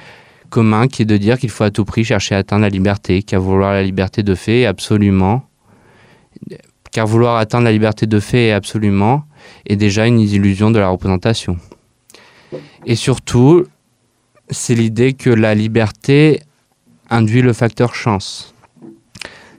commun 0.50 0.88
qui 0.88 1.02
est 1.02 1.06
de 1.06 1.16
dire 1.16 1.38
qu'il 1.38 1.48
faut 1.48 1.64
à 1.64 1.70
tout 1.70 1.84
prix 1.84 2.04
chercher 2.04 2.34
à 2.34 2.38
atteindre 2.38 2.62
la 2.62 2.68
liberté, 2.68 3.22
car 3.22 3.40
vouloir 3.40 3.72
la 3.72 3.82
liberté 3.82 4.22
de 4.22 4.34
fait 4.34 4.66
absolument, 4.66 5.44
car 6.92 7.06
vouloir 7.06 7.36
atteindre 7.36 7.64
la 7.64 7.72
liberté 7.72 8.06
de 8.06 8.20
fait 8.20 8.52
absolument 8.52 9.24
est 9.66 9.76
déjà 9.76 10.06
une 10.06 10.20
illusion 10.20 10.70
de 10.70 10.78
la 10.78 10.88
représentation. 10.88 11.56
Et 12.84 12.96
surtout, 12.96 13.66
c'est 14.50 14.74
l'idée 14.74 15.12
que 15.12 15.30
la 15.30 15.54
liberté 15.54 16.42
induit 17.08 17.42
le 17.42 17.52
facteur 17.52 17.94
chance. 17.94 18.54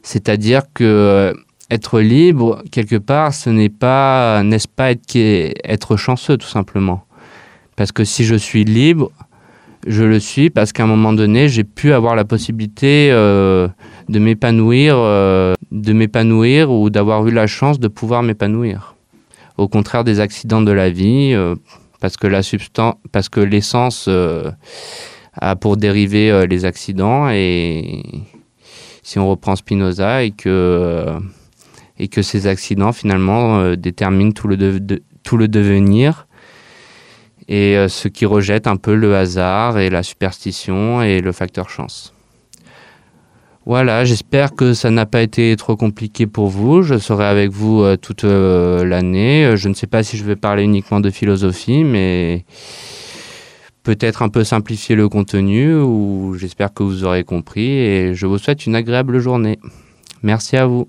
C'est-à-dire 0.04 0.64
que 0.74 0.84
euh, 0.84 1.34
être 1.70 2.02
libre, 2.02 2.64
quelque 2.72 2.98
part, 2.98 3.34
ce 3.34 3.50
n'est 3.50 3.70
pas, 3.70 4.44
n'est-ce 4.44 4.68
pas, 4.68 4.92
être 4.92 5.96
chanceux, 5.96 6.38
tout 6.38 6.48
simplement. 6.48 7.06
Parce 7.78 7.92
que 7.92 8.04
si 8.04 8.26
je 8.26 8.36
suis 8.36 8.66
libre, 8.66 9.12
je 9.88 10.04
le 10.04 10.20
suis 10.20 10.50
parce 10.50 10.74
qu'à 10.74 10.84
un 10.84 10.88
moment 10.88 11.14
donné, 11.14 11.50
j'ai 11.50 11.64
pu 11.64 11.94
avoir 11.94 12.16
la 12.16 12.26
possibilité 12.26 13.10
euh, 13.12 13.68
de 14.10 14.20
m'épanouir, 14.20 14.96
euh, 14.98 15.54
de 15.72 15.94
m'épanouir 15.94 16.72
ou 16.72 16.90
d'avoir 16.90 17.26
eu 17.28 17.32
la 17.32 17.48
chance 17.48 17.80
de 17.80 17.88
pouvoir 17.88 18.24
m'épanouir. 18.24 18.96
Au 19.58 19.68
contraire 19.68 20.04
des 20.04 20.20
accidents 20.20 20.62
de 20.62 20.72
la 20.72 20.90
vie, 20.90 21.34
euh, 21.34 21.56
parce 22.00 22.18
que 22.18 22.28
la 22.28 22.44
substance, 22.44 22.96
l'essence 23.38 24.10
a 25.34 25.56
pour 25.56 25.78
dériver 25.78 26.48
les 26.48 26.66
accidents 26.66 27.30
et 27.30 28.04
si 29.04 29.20
on 29.20 29.30
reprend 29.30 29.56
Spinoza 29.56 30.24
et 30.24 30.32
que 30.32 31.22
ces 32.22 32.48
accidents 32.48 32.92
finalement 32.92 33.76
déterminent 33.76 34.32
tout 34.32 34.48
le 34.48 35.48
devenir 35.48 36.28
et 37.52 37.76
euh, 37.76 37.90
ce 37.90 38.08
qui 38.08 38.26
rejette 38.26 38.66
un 38.66 38.78
peu 38.78 38.96
le 38.96 39.14
hasard 39.14 39.78
et 39.78 39.90
la 39.90 40.04
superstition 40.04 41.02
et 41.02 41.20
le 41.20 41.34
facteur 41.34 41.70
chance. 41.70 42.14
Voilà, 43.66 44.06
j'espère 44.06 44.56
que 44.56 44.74
ça 44.74 44.90
n'a 44.90 45.06
pas 45.06 45.22
été 45.22 45.56
trop 45.58 45.76
compliqué 45.76 46.28
pour 46.28 46.48
vous. 46.48 46.82
Je 46.82 46.98
serai 46.98 47.26
avec 47.26 47.52
vous 47.52 47.82
euh, 47.82 47.98
toute 47.98 48.24
euh, 48.24 48.86
l'année. 48.86 49.58
Je 49.58 49.68
ne 49.68 49.74
sais 49.74 49.86
pas 49.86 50.02
si 50.02 50.16
je 50.16 50.24
vais 50.24 50.38
parler 50.38 50.64
uniquement 50.64 51.02
de 51.02 51.10
philosophie, 51.10 51.84
mais 51.84 52.46
peut-être 53.84 54.22
un 54.22 54.30
peu 54.30 54.46
simplifier 54.46 54.96
le 54.96 55.10
contenu, 55.10 55.76
ou 55.76 56.36
j'espère 56.40 56.74
que 56.74 56.84
vous 56.84 57.04
aurez 57.04 57.26
compris, 57.26 57.68
et 57.68 58.14
je 58.14 58.28
vous 58.28 58.38
souhaite 58.38 58.66
une 58.66 58.76
agréable 58.76 59.20
journée. 59.20 59.60
Merci 60.24 60.56
à 60.56 60.68
vous. 60.68 60.88